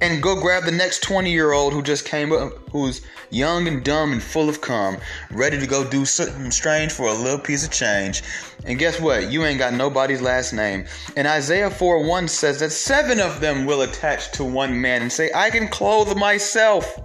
and 0.03 0.21
go 0.21 0.35
grab 0.39 0.65
the 0.65 0.71
next 0.71 1.01
20 1.03 1.31
year 1.31 1.53
old 1.53 1.71
who 1.71 1.81
just 1.81 2.03
came 2.03 2.33
up, 2.33 2.51
who's 2.71 3.01
young 3.29 3.69
and 3.69 3.85
dumb 3.85 4.11
and 4.11 4.21
full 4.21 4.49
of 4.49 4.59
cum, 4.59 4.97
ready 5.31 5.57
to 5.57 5.65
go 5.65 5.89
do 5.89 6.03
something 6.03 6.51
strange 6.51 6.91
for 6.91 7.07
a 7.07 7.13
little 7.13 7.39
piece 7.39 7.65
of 7.65 7.71
change. 7.71 8.21
And 8.65 8.77
guess 8.77 8.99
what? 8.99 9.31
You 9.31 9.45
ain't 9.45 9.59
got 9.59 9.73
nobody's 9.73 10.21
last 10.21 10.51
name. 10.51 10.85
And 11.15 11.25
Isaiah 11.25 11.69
4 11.69 12.05
1 12.05 12.27
says 12.27 12.59
that 12.59 12.71
seven 12.71 13.21
of 13.21 13.39
them 13.39 13.65
will 13.65 13.81
attach 13.83 14.33
to 14.33 14.43
one 14.43 14.81
man 14.81 15.01
and 15.01 15.11
say, 15.11 15.31
I 15.33 15.49
can 15.49 15.69
clothe 15.69 16.17
myself. 16.17 16.99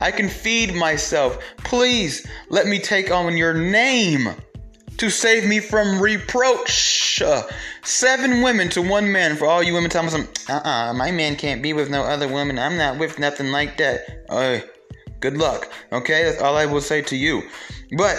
I 0.00 0.10
can 0.10 0.28
feed 0.28 0.74
myself. 0.74 1.38
Please 1.58 2.26
let 2.48 2.66
me 2.66 2.80
take 2.80 3.12
on 3.12 3.36
your 3.36 3.54
name 3.54 4.34
to 4.98 5.10
save 5.10 5.46
me 5.46 5.60
from 5.60 6.00
reproach. 6.00 7.22
Uh, 7.22 7.42
seven 7.82 8.42
women 8.42 8.68
to 8.70 8.82
one 8.82 9.10
man. 9.10 9.36
For 9.36 9.46
all 9.46 9.62
you 9.62 9.74
women 9.74 9.90
telling 9.90 10.06
me, 10.06 10.12
some 10.12 10.28
uh 10.48 10.60
uh 10.64 10.94
my 10.94 11.10
man 11.10 11.36
can't 11.36 11.62
be 11.62 11.72
with 11.72 11.90
no 11.90 12.02
other 12.02 12.28
woman. 12.28 12.58
I'm 12.58 12.76
not 12.76 12.98
with 12.98 13.18
nothing 13.18 13.50
like 13.50 13.76
that. 13.78 14.24
Uh, 14.28 14.60
good 15.20 15.36
luck. 15.36 15.70
Okay, 15.92 16.24
that's 16.24 16.40
all 16.40 16.56
I 16.56 16.66
will 16.66 16.80
say 16.80 17.02
to 17.02 17.16
you. 17.16 17.42
But 17.96 18.16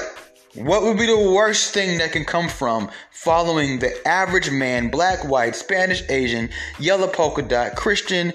What 0.55 0.83
would 0.83 0.97
be 0.97 1.05
the 1.05 1.31
worst 1.33 1.73
thing 1.73 1.97
that 1.97 2.13
can 2.13 2.23
come 2.23 2.47
from 2.47 2.89
following 3.11 3.79
the 3.79 3.91
average 4.07 4.49
man, 4.49 4.89
black, 4.89 5.27
white, 5.27 5.53
Spanish, 5.53 6.01
Asian, 6.07 6.49
yellow 6.79 7.07
polka 7.09 7.41
dot, 7.41 7.75
Christian, 7.75 8.31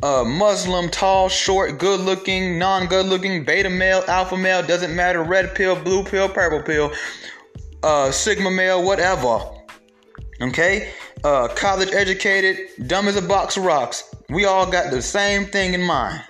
uh, 0.00 0.22
Muslim, 0.22 0.88
tall, 0.90 1.28
short, 1.28 1.78
good 1.78 1.98
looking, 1.98 2.56
non 2.56 2.86
good 2.86 3.06
looking, 3.06 3.44
beta 3.44 3.68
male, 3.68 4.04
alpha 4.06 4.36
male, 4.36 4.62
doesn't 4.64 4.94
matter, 4.94 5.24
red 5.24 5.56
pill, 5.56 5.74
blue 5.74 6.04
pill, 6.04 6.28
purple 6.28 6.62
pill, 6.62 6.92
uh, 7.82 8.10
sigma 8.10 8.50
male, 8.50 8.82
whatever. 8.82 9.40
Okay? 10.40 10.92
Uh, 11.24 11.48
college 11.48 11.92
educated, 11.92 12.68
dumb 12.86 13.08
as 13.08 13.16
a 13.16 13.22
box 13.22 13.56
of 13.56 13.64
rocks. 13.64 14.14
We 14.28 14.44
all 14.44 14.70
got 14.70 14.90
the 14.90 15.02
same 15.02 15.46
thing 15.46 15.74
in 15.74 15.82
mind. 15.82 16.22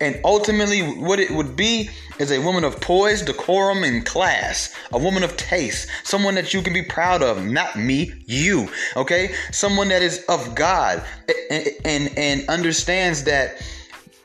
And 0.00 0.20
ultimately, 0.24 0.82
what 0.82 1.18
it 1.18 1.30
would 1.30 1.56
be 1.56 1.90
is 2.20 2.30
a 2.30 2.38
woman 2.38 2.62
of 2.62 2.80
poise, 2.80 3.22
decorum, 3.22 3.82
and 3.82 4.06
class. 4.06 4.72
A 4.92 4.98
woman 4.98 5.24
of 5.24 5.36
taste. 5.36 5.88
Someone 6.04 6.36
that 6.36 6.54
you 6.54 6.62
can 6.62 6.72
be 6.72 6.82
proud 6.82 7.20
of. 7.22 7.44
Not 7.44 7.76
me, 7.76 8.12
you. 8.26 8.68
Okay? 8.96 9.34
Someone 9.50 9.88
that 9.88 10.02
is 10.02 10.24
of 10.28 10.54
God 10.54 11.04
and, 11.50 11.68
and, 11.84 12.10
and 12.16 12.48
understands 12.48 13.24
that, 13.24 13.60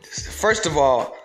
first 0.03 0.67
of 0.67 0.77
all, 0.77 1.17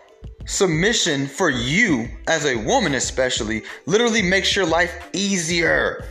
submission 0.49 1.29
for 1.29 1.51
you 1.51 2.09
as 2.27 2.45
a 2.45 2.57
woman, 2.57 2.95
especially, 2.95 3.63
literally 3.87 4.23
makes 4.23 4.57
your 4.57 4.67
life 4.67 5.09
easier. 5.13 6.05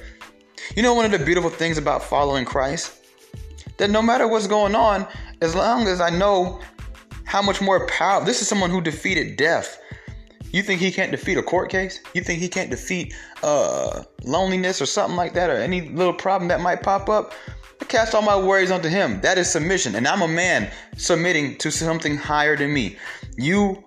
You 0.76 0.84
know, 0.84 0.93
one 0.93 1.04
of 1.04 1.12
the 1.12 1.19
beautiful 1.19 1.50
things 1.50 1.78
about 1.78 2.02
following 2.02 2.45
Christ? 2.45 2.93
That 3.78 3.89
no 3.89 4.02
matter 4.02 4.28
what's 4.28 4.47
going 4.47 4.76
on, 4.76 5.06
as 5.41 5.54
long 5.54 5.88
as 5.88 6.00
I 6.00 6.10
know 6.10 6.62
how 7.28 7.41
much 7.41 7.62
more 7.62 7.86
power. 7.88 8.23
This 8.23 8.41
is 8.41 8.47
someone 8.47 8.71
who 8.71 8.82
defeated 8.82 9.38
death. 9.38 9.80
You 10.52 10.63
think 10.63 10.80
he 10.80 10.91
can't 10.91 11.12
defeat 11.12 11.38
a 11.38 11.43
court 11.43 11.69
case? 11.69 12.00
You 12.13 12.21
think 12.21 12.39
he 12.39 12.47
can't 12.47 12.69
defeat 12.69 13.13
uh, 13.43 14.04
loneliness 14.23 14.82
or 14.82 14.86
something 14.86 15.17
like 15.17 15.34
that, 15.34 15.50
or 15.50 15.58
any 15.58 15.89
little 15.89 16.13
problem 16.13 16.47
that 16.47 16.62
might 16.62 16.82
pop 16.82 17.10
up? 17.10 17.34
I 17.82 17.86
cast 17.86 18.15
all 18.15 18.21
my 18.21 18.38
worries 18.38 18.71
onto 18.71 18.88
him. 18.88 19.19
That 19.21 19.38
is 19.38 19.52
submission, 19.52 19.95
and 19.95 20.08
I'm 20.08 20.21
a 20.21 20.28
man 20.28 20.71
submitting 20.95 21.58
to 21.58 21.69
something 21.69 22.15
higher 22.15 22.56
than 22.56 22.73
me. 22.73 22.95
You 23.38 23.84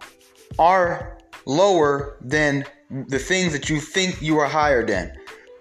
are 0.58 1.18
lower 1.46 2.16
than 2.20 2.64
the 2.90 3.18
things 3.18 3.52
that 3.52 3.70
you 3.70 3.80
think 3.80 4.20
you 4.20 4.38
are 4.38 4.48
higher 4.48 4.84
than 4.84 5.12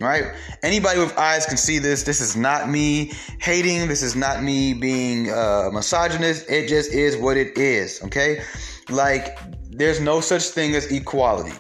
right? 0.02 0.34
Anybody 0.64 1.00
with 1.00 1.18
eyes 1.18 1.46
can 1.46 1.58
see 1.58 1.78
this. 1.78 2.04
This 2.04 2.22
is 2.22 2.36
not 2.36 2.70
me 2.70 3.12
hating. 3.40 3.88
This 3.88 4.02
is 4.02 4.16
not 4.16 4.42
me 4.42 4.74
being 4.74 5.30
uh, 5.30 5.70
misogynist. 5.74 6.50
It 6.50 6.68
just 6.68 6.92
is 6.94 7.18
what 7.18 7.38
it 7.38 7.58
is, 7.58 8.02
okay? 8.04 8.42
Like, 8.90 9.38
there's 9.70 10.00
no 10.00 10.22
such 10.22 10.44
thing 10.44 10.76
as 10.76 10.92
equality. 10.92 11.54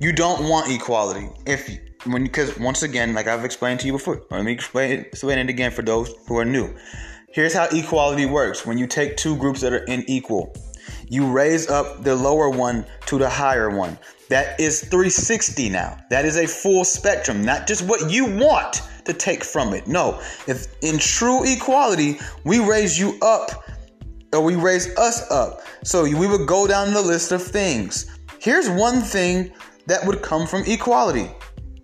You 0.00 0.12
don't 0.12 0.48
want 0.48 0.70
equality 0.70 1.28
if 1.46 1.70
when 2.04 2.22
because 2.22 2.58
once 2.58 2.82
again, 2.82 3.14
like 3.14 3.26
I've 3.26 3.44
explained 3.44 3.80
to 3.80 3.86
you 3.86 3.92
before, 3.92 4.22
let 4.30 4.44
me 4.44 4.52
explain 4.52 5.00
explain 5.00 5.38
it 5.38 5.48
again 5.48 5.70
for 5.70 5.82
those 5.82 6.14
who 6.28 6.36
are 6.36 6.44
new. 6.44 6.74
Here's 7.32 7.54
how 7.54 7.66
equality 7.72 8.26
works: 8.26 8.66
when 8.66 8.76
you 8.76 8.86
take 8.86 9.16
two 9.16 9.36
groups 9.36 9.62
that 9.62 9.72
are 9.72 9.84
unequal, 9.88 10.54
you 11.08 11.30
raise 11.30 11.68
up 11.68 12.02
the 12.02 12.14
lower 12.14 12.50
one 12.50 12.86
to 13.06 13.18
the 13.18 13.28
higher 13.28 13.70
one. 13.70 13.98
That 14.28 14.58
is 14.58 14.80
360 14.80 15.68
now. 15.68 15.98
That 16.10 16.24
is 16.24 16.36
a 16.36 16.46
full 16.46 16.84
spectrum, 16.84 17.44
not 17.44 17.66
just 17.66 17.82
what 17.82 18.10
you 18.10 18.24
want 18.24 18.82
to 19.04 19.12
take 19.12 19.44
from 19.44 19.72
it. 19.72 19.86
No, 19.86 20.20
if 20.46 20.66
in 20.82 20.98
true 20.98 21.44
equality, 21.44 22.18
we 22.44 22.58
raise 22.58 22.98
you 22.98 23.18
up 23.22 23.64
or 24.32 24.42
we 24.42 24.56
raise 24.56 24.96
us 24.98 25.30
up. 25.30 25.60
So 25.84 26.02
we 26.02 26.26
would 26.26 26.46
go 26.46 26.66
down 26.66 26.92
the 26.92 27.02
list 27.02 27.30
of 27.30 27.42
things. 27.42 28.18
Here's 28.40 28.68
one 28.68 29.00
thing 29.00 29.52
that 29.86 30.04
would 30.04 30.22
come 30.22 30.46
from 30.46 30.64
equality 30.66 31.30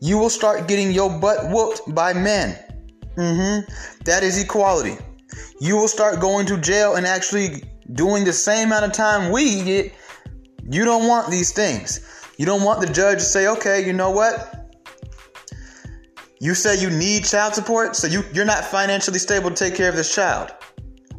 you 0.00 0.18
will 0.18 0.30
start 0.30 0.66
getting 0.66 0.90
your 0.90 1.08
butt 1.20 1.48
whooped 1.48 1.94
by 1.94 2.12
men. 2.12 2.58
Mm-hmm. 3.16 4.02
That 4.04 4.24
is 4.24 4.42
equality. 4.42 4.96
You 5.61 5.76
will 5.76 5.87
start 5.87 6.18
going 6.18 6.44
to 6.46 6.58
jail 6.58 6.96
and 6.96 7.06
actually 7.06 7.62
doing 7.92 8.24
the 8.24 8.33
same 8.33 8.68
amount 8.68 8.85
of 8.85 8.92
time 8.92 9.31
we 9.31 9.62
get. 9.62 9.92
You 10.70 10.85
don't 10.85 11.09
want 11.09 11.31
these 11.31 11.52
things. 11.52 12.00
You 12.38 12.46
don't 12.46 12.62
want 12.62 12.81
the 12.81 12.92
judge 12.92 13.18
to 13.18 13.24
say, 13.24 13.48
okay, 13.48 13.85
you 13.87 13.92
know 13.92 14.11
what? 14.11 14.70
You 16.40 16.55
say 16.55 16.81
you 16.81 16.90
need 16.90 17.24
child 17.24 17.55
support, 17.55 17.94
so 17.94 18.07
you, 18.07 18.24
you're 18.33 18.44
not 18.44 18.64
financially 18.64 19.18
stable 19.18 19.50
to 19.50 19.57
take 19.57 19.74
care 19.74 19.88
of 19.88 19.96
this 19.96 20.12
child. 20.14 20.50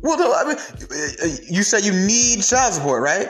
Well, 0.02 0.34
I 0.34 0.44
mean, 0.50 0.58
you 1.50 1.64
say 1.64 1.80
you 1.80 1.94
need 1.94 2.44
child 2.44 2.74
support, 2.74 3.02
right? 3.04 3.30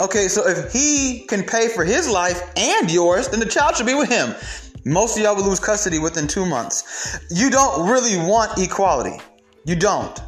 Okay, 0.00 0.28
so 0.28 0.46
if 0.46 0.72
he 0.72 1.26
can 1.28 1.42
pay 1.42 1.68
for 1.68 1.84
his 1.84 2.08
life 2.08 2.40
and 2.56 2.90
yours, 2.90 3.28
then 3.28 3.40
the 3.40 3.46
child 3.46 3.76
should 3.76 3.86
be 3.86 3.94
with 3.94 4.08
him. 4.08 4.34
Most 4.84 5.16
of 5.16 5.22
y'all 5.22 5.36
will 5.36 5.44
lose 5.44 5.60
custody 5.60 5.98
within 5.98 6.26
two 6.26 6.46
months. 6.46 7.18
You 7.30 7.50
don't 7.50 7.88
really 7.88 8.16
want 8.16 8.58
equality. 8.58 9.20
You 9.64 9.76
don't. 9.76 10.20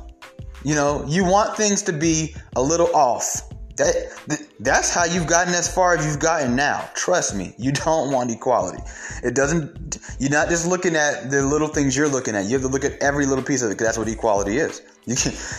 You 0.65 0.75
know, 0.75 1.05
you 1.07 1.25
want 1.25 1.57
things 1.57 1.83
to 1.83 1.93
be 1.93 2.35
a 2.57 2.63
little 2.63 2.95
off. 2.97 3.43
That, 3.77 4.47
that's 4.61 4.95
how 4.95 5.05
you've 5.05 5.27
gotten 5.27 5.53
as 5.53 5.73
far 5.73 5.97
as 5.97 6.07
you've 6.07 6.21
gotten 6.21 6.55
now. 6.55 6.89
Trust 6.95 7.35
me, 7.35 7.55
you 7.59 7.73
don't 7.73 8.13
want 8.13 8.31
equality. 8.31 8.83
It 9.23 9.35
doesn't. 9.35 9.99
You're 10.19 10.31
not 10.31 10.49
just 10.49 10.67
looking 10.67 10.95
at 10.95 11.31
the 11.31 11.43
little 11.43 11.69
things 11.69 11.97
you're 11.97 12.09
looking 12.09 12.37
at. 12.37 12.45
You 12.45 12.53
have 12.53 12.63
to 12.63 12.69
look 12.69 12.85
at 12.85 12.93
every 13.03 13.27
little 13.27 13.45
piece 13.45 13.63
of 13.63 13.71
it 13.71 13.75
because 13.75 13.89
that's 13.89 13.99
what 13.99 14.09
equality 14.09 14.59
is. 14.59 14.83
You 15.07 15.17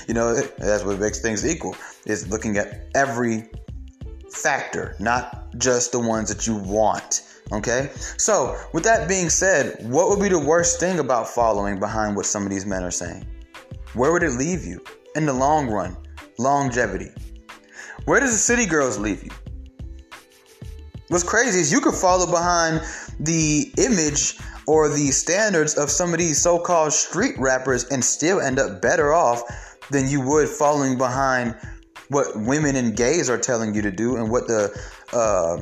you 0.08 0.14
know, 0.16 0.34
that's 0.34 0.84
what 0.84 1.00
makes 1.00 1.22
things 1.22 1.46
equal. 1.46 1.76
Is 2.08 2.28
looking 2.30 2.58
at 2.58 2.88
every 2.96 3.48
factor, 4.32 4.96
not 5.00 5.56
just 5.60 5.92
the 5.92 6.00
ones 6.00 6.30
that 6.30 6.48
you 6.48 6.56
want. 6.56 7.22
Okay. 7.52 7.92
So, 8.18 8.60
with 8.74 8.84
that 8.86 9.08
being 9.08 9.30
said, 9.30 9.78
what 9.82 10.10
would 10.10 10.20
be 10.20 10.30
the 10.30 10.40
worst 10.40 10.80
thing 10.80 10.98
about 10.98 11.28
following 11.28 11.80
behind 11.80 12.16
what 12.16 12.26
some 12.26 12.44
of 12.44 12.50
these 12.50 12.66
men 12.66 12.84
are 12.84 12.90
saying? 12.90 13.28
Where 13.94 14.12
would 14.12 14.24
it 14.24 14.32
leave 14.32 14.66
you 14.66 14.84
in 15.16 15.26
the 15.26 15.34
long 15.34 15.68
run? 15.68 15.98
Longevity. 16.38 17.12
Where 18.06 18.20
does 18.20 18.32
the 18.32 18.38
city 18.38 18.66
girls 18.66 18.98
leave 18.98 19.24
you? 19.24 19.32
What's 21.08 21.24
crazy 21.24 21.60
is 21.60 21.72
you 21.72 21.82
could 21.82 21.94
follow 21.94 22.26
behind 22.26 22.82
the 23.20 23.72
image 23.78 24.38
or 24.68 24.90
the 24.90 25.12
standards 25.12 25.76
of 25.76 25.90
some 25.90 26.14
of 26.14 26.20
these 26.20 26.42
so 26.42 26.60
called 26.60 26.94
street 26.94 27.36
rappers 27.38 27.86
and 27.86 28.04
still 28.04 28.42
end 28.42 28.60
up 28.60 28.82
better 28.82 29.14
off 29.14 29.44
than 29.92 30.10
you 30.10 30.22
would 30.22 30.50
following 30.50 30.98
behind 30.98 31.56
what 32.10 32.28
women 32.36 32.76
and 32.76 32.96
gays 32.96 33.30
are 33.30 33.38
telling 33.38 33.74
you 33.74 33.82
to 33.82 33.92
do 33.92 34.16
and 34.18 34.30
what 34.30 34.48
the, 34.48 34.72
uh, 35.14 35.62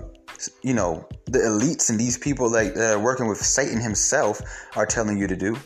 you 0.61 0.73
know, 0.73 1.07
the 1.25 1.39
elites 1.39 1.89
and 1.89 1.99
these 1.99 2.17
people 2.17 2.51
like 2.51 2.73
that 2.73 2.95
are 2.95 2.99
working 2.99 3.27
with 3.27 3.37
Satan 3.37 3.79
himself 3.79 4.41
are 4.75 4.85
telling 4.85 5.17
you 5.17 5.27
to 5.27 5.35
do. 5.35 5.57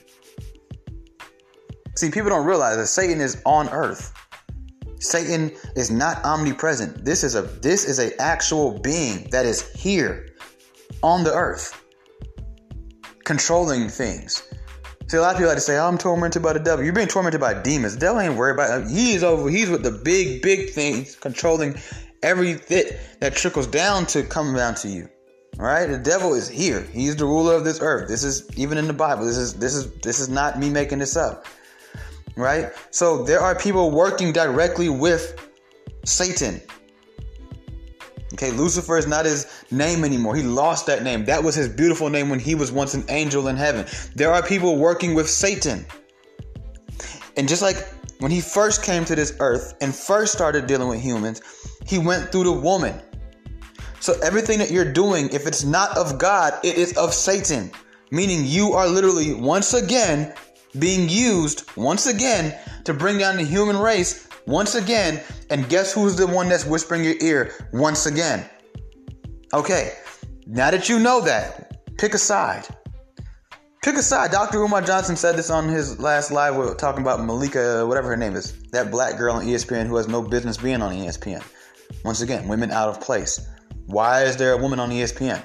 See, 1.97 2.11
people 2.11 2.29
don't 2.29 2.45
realize 2.45 2.77
that 2.77 2.85
Satan 2.85 3.19
is 3.19 3.41
on 3.43 3.69
earth. 3.69 4.13
Satan 4.99 5.51
is 5.75 5.89
not 5.89 6.23
omnipresent. 6.23 7.03
This 7.03 7.23
is 7.23 7.33
a 7.33 7.41
this 7.41 7.85
is 7.85 7.97
a 7.97 8.15
actual 8.21 8.77
being 8.77 9.27
that 9.31 9.47
is 9.47 9.67
here 9.73 10.27
on 11.01 11.23
the 11.23 11.33
earth, 11.33 11.83
controlling 13.25 13.89
things. 13.89 14.43
See, 15.07 15.17
a 15.17 15.21
lot 15.21 15.31
of 15.31 15.37
people 15.37 15.47
like 15.47 15.57
to 15.57 15.61
say, 15.61 15.79
oh, 15.79 15.87
"I'm 15.87 15.97
tormented 15.97 16.43
by 16.43 16.53
the 16.53 16.59
devil." 16.59 16.85
You're 16.85 16.93
being 16.93 17.07
tormented 17.07 17.41
by 17.41 17.55
demons. 17.55 17.95
The 17.95 17.99
devil 18.01 18.21
ain't 18.21 18.35
worried 18.35 18.53
about. 18.53 18.81
It. 18.81 18.89
He's 18.89 19.23
over. 19.23 19.49
He's 19.49 19.71
with 19.71 19.81
the 19.81 19.91
big, 19.91 20.43
big 20.43 20.69
things, 20.69 21.15
controlling 21.15 21.79
every 22.21 22.53
that 22.53 23.33
trickles 23.33 23.65
down 23.65 24.05
to 24.07 24.21
come 24.21 24.53
down 24.53 24.75
to 24.75 24.87
you. 24.87 25.09
All 25.57 25.65
right, 25.65 25.87
the 25.87 25.97
devil 25.97 26.35
is 26.35 26.47
here. 26.47 26.83
He's 26.93 27.15
the 27.15 27.25
ruler 27.25 27.55
of 27.55 27.63
this 27.63 27.79
earth. 27.81 28.07
This 28.07 28.23
is 28.23 28.47
even 28.55 28.77
in 28.77 28.85
the 28.85 28.93
Bible. 28.93 29.25
This 29.25 29.37
is 29.37 29.55
this 29.55 29.73
is 29.73 29.91
this 30.01 30.19
is 30.19 30.29
not 30.29 30.59
me 30.59 30.69
making 30.69 30.99
this 30.99 31.17
up 31.17 31.47
right? 32.37 32.71
So 32.91 33.23
there 33.23 33.41
are 33.41 33.55
people 33.55 33.91
working 33.91 34.31
directly 34.31 34.89
with 34.89 35.49
Satan. 36.05 36.61
Okay, 38.33 38.51
Lucifer 38.51 38.97
is 38.97 39.07
not 39.07 39.25
his 39.25 39.65
name 39.71 40.03
anymore. 40.03 40.35
He 40.35 40.43
lost 40.43 40.85
that 40.85 41.01
name. 41.01 41.25
That 41.25 41.43
was 41.43 41.55
his 41.55 41.67
beautiful 41.67 42.09
name 42.09 42.29
when 42.29 42.39
he 42.39 42.55
was 42.55 42.71
once 42.71 42.93
an 42.93 43.03
angel 43.09 43.47
in 43.47 43.55
heaven. 43.55 43.85
There 44.15 44.31
are 44.31 44.43
people 44.43 44.77
working 44.77 45.15
with 45.15 45.29
Satan. 45.29 45.85
And 47.35 47.47
just 47.47 47.61
like 47.61 47.77
when 48.19 48.31
he 48.31 48.41
first 48.41 48.83
came 48.83 49.05
to 49.05 49.15
this 49.15 49.35
earth 49.39 49.75
and 49.81 49.93
first 49.93 50.33
started 50.33 50.67
dealing 50.67 50.87
with 50.87 51.01
humans, 51.01 51.41
he 51.85 51.97
went 51.97 52.31
through 52.31 52.43
the 52.43 52.51
woman. 52.51 53.01
So 53.99 54.13
everything 54.23 54.59
that 54.59 54.71
you're 54.71 54.91
doing, 54.91 55.29
if 55.33 55.47
it's 55.47 55.63
not 55.63 55.97
of 55.97 56.19
God, 56.19 56.53
it 56.63 56.77
is 56.77 56.95
of 56.97 57.13
Satan. 57.13 57.71
Meaning 58.11 58.45
you 58.45 58.73
are 58.73 58.87
literally 58.87 59.33
once 59.33 59.73
again 59.73 60.33
being 60.79 61.09
used 61.09 61.69
once 61.75 62.07
again 62.07 62.57
to 62.85 62.93
bring 62.93 63.17
down 63.17 63.37
the 63.37 63.43
human 63.43 63.77
race 63.77 64.27
once 64.45 64.75
again. 64.75 65.21
And 65.49 65.67
guess 65.69 65.93
who's 65.93 66.15
the 66.15 66.27
one 66.27 66.49
that's 66.49 66.65
whispering 66.65 67.03
your 67.03 67.15
ear 67.21 67.53
once 67.73 68.05
again? 68.05 68.49
Okay, 69.53 69.93
now 70.45 70.71
that 70.71 70.89
you 70.89 70.99
know 70.99 71.21
that, 71.21 71.97
pick 71.97 72.13
a 72.13 72.17
side. 72.17 72.67
Pick 73.83 73.95
a 73.95 74.03
side. 74.03 74.31
Dr. 74.31 74.61
Umar 74.61 74.81
Johnson 74.81 75.15
said 75.15 75.37
this 75.37 75.49
on 75.49 75.69
his 75.69 75.99
last 75.99 76.31
live 76.31 76.57
we 76.57 76.65
talking 76.75 77.01
about 77.01 77.23
Malika, 77.23 77.83
uh, 77.83 77.85
whatever 77.85 78.09
her 78.09 78.17
name 78.17 78.35
is, 78.35 78.61
that 78.71 78.91
black 78.91 79.17
girl 79.17 79.35
on 79.35 79.45
ESPN 79.45 79.87
who 79.87 79.95
has 79.95 80.07
no 80.07 80.21
business 80.21 80.57
being 80.57 80.81
on 80.81 80.93
ESPN. 80.93 81.41
Once 82.03 82.21
again, 82.21 82.47
women 82.49 82.71
out 82.71 82.89
of 82.89 82.99
place. 82.99 83.47
Why 83.85 84.23
is 84.23 84.35
there 84.35 84.51
a 84.51 84.57
woman 84.57 84.79
on 84.79 84.89
ESPN? 84.89 85.41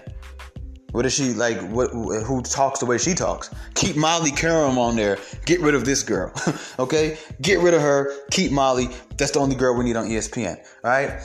What 0.93 1.07
is 1.07 1.15
she 1.15 1.33
like? 1.33 1.59
What 1.71 1.91
who 1.91 2.43
talks 2.43 2.81
the 2.81 2.87
way 2.87 2.99
she 2.99 3.15
talks? 3.15 3.51
Keep 3.75 3.97
Molly 3.97 4.31
Qerim 4.31 4.77
on 4.77 4.95
there. 4.95 5.19
Get 5.47 5.61
rid 5.61 5.75
of 5.75 5.87
this 5.87 6.03
girl. 6.03 6.33
okay, 6.79 7.19
get 7.41 7.61
rid 7.61 7.73
of 7.73 7.81
her. 7.81 8.13
Keep 8.31 8.53
Molly. 8.53 8.91
That's 9.17 9.33
the 9.33 9.41
only 9.41 9.57
girl 9.57 9.75
we 9.75 9.85
need 9.85 9.97
on 9.97 10.07
ESPN. 10.07 10.59
All 10.85 10.91
right. 10.91 11.19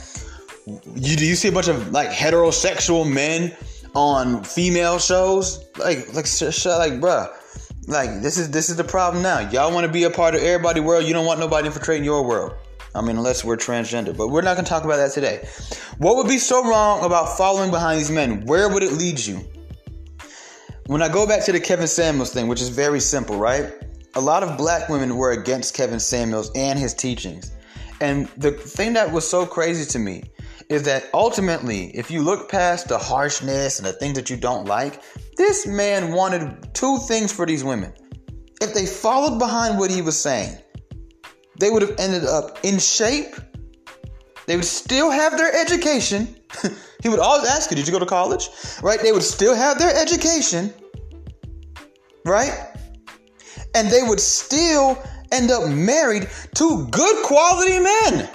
You 0.65 1.17
do 1.17 1.25
you 1.25 1.35
see 1.35 1.49
a 1.49 1.51
bunch 1.51 1.67
of 1.67 1.91
like 1.91 2.09
heterosexual 2.09 3.11
men 3.11 3.53
on 3.93 4.43
female 4.43 4.99
shows? 4.99 5.65
Like 5.77 6.07
like 6.13 6.25
like 6.25 6.93
bruh. 7.01 7.29
Like 7.87 8.21
this 8.21 8.37
is 8.37 8.49
this 8.51 8.69
is 8.69 8.77
the 8.77 8.85
problem 8.85 9.21
now. 9.21 9.39
Y'all 9.49 9.73
want 9.73 9.85
to 9.85 9.91
be 9.91 10.03
a 10.03 10.09
part 10.09 10.33
of 10.33 10.41
everybody 10.41 10.79
world. 10.79 11.03
You 11.05 11.13
don't 11.13 11.25
want 11.25 11.41
nobody 11.41 11.67
infiltrating 11.67 12.05
your 12.05 12.25
world. 12.25 12.53
I 12.95 13.01
mean, 13.01 13.17
unless 13.17 13.43
we're 13.43 13.57
transgender, 13.57 14.15
but 14.15 14.29
we're 14.29 14.41
not 14.41 14.55
to 14.55 14.63
talk 14.63 14.85
about 14.85 14.97
that 14.97 15.11
today. 15.11 15.47
What 15.97 16.15
would 16.15 16.27
be 16.27 16.37
so 16.39 16.67
wrong 16.67 17.03
about 17.03 17.37
following 17.37 17.69
behind 17.69 17.99
these 17.99 18.09
men? 18.09 18.45
Where 18.45 18.69
would 18.69 18.81
it 18.81 18.93
lead 18.93 19.19
you? 19.19 19.45
When 20.87 21.01
I 21.01 21.09
go 21.09 21.27
back 21.27 21.43
to 21.43 21.51
the 21.51 21.59
Kevin 21.59 21.85
Samuels 21.85 22.31
thing, 22.31 22.47
which 22.47 22.61
is 22.61 22.69
very 22.69 23.01
simple, 23.01 23.37
right? 23.37 23.73
A 24.15 24.21
lot 24.21 24.41
of 24.41 24.57
black 24.57 24.87
women 24.87 25.17
were 25.17 25.31
against 25.31 25.73
Kevin 25.73 25.99
Samuels 25.99 26.49
and 26.55 26.79
his 26.79 26.93
teachings. 26.93 27.51
And 27.99 28.27
the 28.37 28.51
thing 28.51 28.93
that 28.93 29.11
was 29.11 29.29
so 29.29 29.45
crazy 29.45 29.85
to 29.91 29.99
me 29.99 30.23
is 30.69 30.83
that 30.83 31.09
ultimately, 31.13 31.87
if 31.93 32.09
you 32.09 32.21
look 32.21 32.49
past 32.49 32.87
the 32.87 32.97
harshness 32.97 33.79
and 33.79 33.85
the 33.85 33.91
things 33.91 34.15
that 34.15 34.29
you 34.29 34.37
don't 34.37 34.65
like, 34.65 35.01
this 35.35 35.67
man 35.67 36.13
wanted 36.13 36.73
two 36.73 36.99
things 36.99 37.33
for 37.33 37.45
these 37.45 37.65
women. 37.65 37.93
If 38.61 38.73
they 38.73 38.85
followed 38.85 39.39
behind 39.39 39.77
what 39.77 39.91
he 39.91 40.01
was 40.01 40.17
saying, 40.17 40.57
they 41.59 41.69
would 41.69 41.81
have 41.81 41.95
ended 41.99 42.23
up 42.23 42.59
in 42.63 42.79
shape. 42.79 43.35
They 44.45 44.55
would 44.55 44.63
still 44.63 45.11
have 45.11 45.37
their 45.37 45.53
education. 45.53 46.37
he 47.01 47.09
would 47.09 47.19
always 47.19 47.49
ask 47.49 47.69
you, 47.69 47.75
Did 47.75 47.87
you 47.87 47.93
go 47.93 47.99
to 47.99 48.05
college? 48.05 48.49
Right? 48.81 48.99
They 48.99 49.11
would 49.11 49.23
still 49.23 49.55
have 49.55 49.77
their 49.77 49.95
education. 49.95 50.73
Right? 52.25 52.53
And 53.75 53.89
they 53.89 54.03
would 54.03 54.19
still 54.19 55.01
end 55.31 55.51
up 55.51 55.69
married 55.69 56.29
to 56.55 56.87
good 56.87 57.25
quality 57.25 57.79
men 57.79 58.29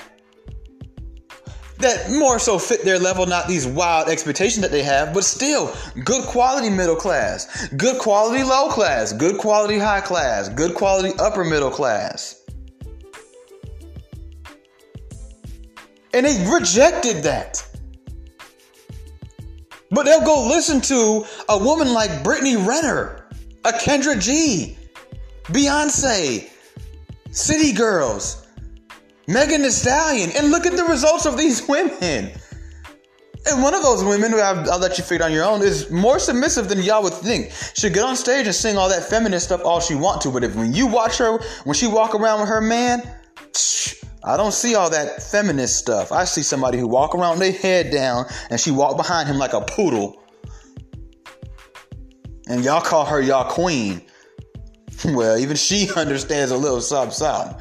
that 1.82 2.10
more 2.10 2.38
so 2.38 2.58
fit 2.58 2.84
their 2.84 2.98
level, 2.98 3.26
not 3.26 3.48
these 3.48 3.66
wild 3.66 4.08
expectations 4.08 4.62
that 4.62 4.70
they 4.70 4.82
have, 4.82 5.12
but 5.12 5.24
still 5.24 5.74
good 6.04 6.24
quality 6.26 6.70
middle 6.70 6.96
class, 6.96 7.68
good 7.70 7.98
quality 7.98 8.42
low 8.44 8.68
class, 8.68 9.12
good 9.12 9.36
quality 9.38 9.78
high 9.78 10.00
class, 10.00 10.48
good 10.48 10.74
quality 10.74 11.12
upper 11.18 11.44
middle 11.44 11.70
class. 11.70 12.42
And 16.14 16.26
they 16.26 16.50
rejected 16.50 17.24
that. 17.24 17.66
But 19.92 20.04
they'll 20.04 20.24
go 20.24 20.48
listen 20.48 20.80
to 20.82 21.24
a 21.50 21.58
woman 21.58 21.92
like 21.92 22.24
Brittany 22.24 22.56
Renner, 22.56 23.26
a 23.64 23.72
Kendra 23.72 24.20
G, 24.20 24.78
Beyonce, 25.44 26.50
City 27.30 27.72
Girls, 27.72 28.46
Megan 29.28 29.62
Thee 29.62 29.70
Stallion, 29.70 30.30
and 30.36 30.50
look 30.50 30.64
at 30.64 30.76
the 30.76 30.84
results 30.84 31.26
of 31.26 31.36
these 31.36 31.68
women. 31.68 32.32
And 33.44 33.60
one 33.60 33.74
of 33.74 33.82
those 33.82 34.04
women, 34.04 34.32
I'll, 34.34 34.70
I'll 34.70 34.78
let 34.78 34.98
you 34.98 35.04
figure 35.04 35.26
on 35.26 35.32
your 35.32 35.44
own, 35.44 35.62
is 35.62 35.90
more 35.90 36.18
submissive 36.18 36.68
than 36.68 36.80
y'all 36.80 37.02
would 37.02 37.12
think. 37.12 37.50
She'll 37.74 37.92
get 37.92 38.04
on 38.04 38.14
stage 38.16 38.46
and 38.46 38.54
sing 38.54 38.78
all 38.78 38.88
that 38.88 39.02
feminist 39.02 39.46
stuff 39.46 39.62
all 39.64 39.80
she 39.80 39.96
want 39.96 40.22
to, 40.22 40.30
but 40.30 40.44
if 40.44 40.54
when 40.54 40.72
you 40.72 40.86
watch 40.86 41.18
her, 41.18 41.38
when 41.64 41.74
she 41.74 41.88
walk 41.88 42.14
around 42.14 42.40
with 42.40 42.48
her 42.48 42.60
man, 42.60 43.02
I 44.24 44.36
don't 44.36 44.52
see 44.52 44.74
all 44.74 44.90
that 44.90 45.22
feminist 45.22 45.76
stuff. 45.76 46.12
I 46.12 46.24
see 46.24 46.42
somebody 46.42 46.78
who 46.78 46.86
walk 46.86 47.14
around 47.14 47.40
their 47.40 47.52
head 47.52 47.90
down 47.90 48.26
and 48.50 48.60
she 48.60 48.70
walk 48.70 48.96
behind 48.96 49.28
him 49.28 49.38
like 49.38 49.52
a 49.52 49.60
poodle. 49.60 50.22
And 52.46 52.64
y'all 52.64 52.80
call 52.80 53.04
her 53.04 53.20
y'all 53.20 53.50
queen. 53.50 54.02
Well, 55.04 55.36
even 55.36 55.56
she 55.56 55.88
understands 55.96 56.52
a 56.52 56.56
little 56.56 56.80
something, 56.80 57.12
something. 57.12 57.60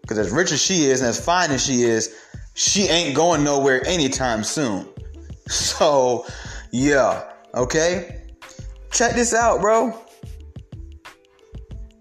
Because 0.00 0.16
as 0.16 0.30
rich 0.30 0.52
as 0.52 0.62
she 0.62 0.86
is 0.86 1.00
and 1.00 1.10
as 1.10 1.22
fine 1.22 1.50
as 1.50 1.62
she 1.62 1.82
is, 1.82 2.16
she 2.54 2.84
ain't 2.84 3.14
going 3.14 3.44
nowhere 3.44 3.86
anytime 3.86 4.44
soon. 4.44 4.88
So, 5.48 6.26
yeah, 6.70 7.28
okay? 7.54 8.22
Check 8.92 9.16
this 9.16 9.34
out, 9.34 9.60
bro. 9.60 9.90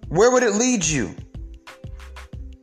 Where 0.10 0.30
would 0.30 0.43
it 0.43 0.54
lead 0.54 0.86
you? 0.86 1.15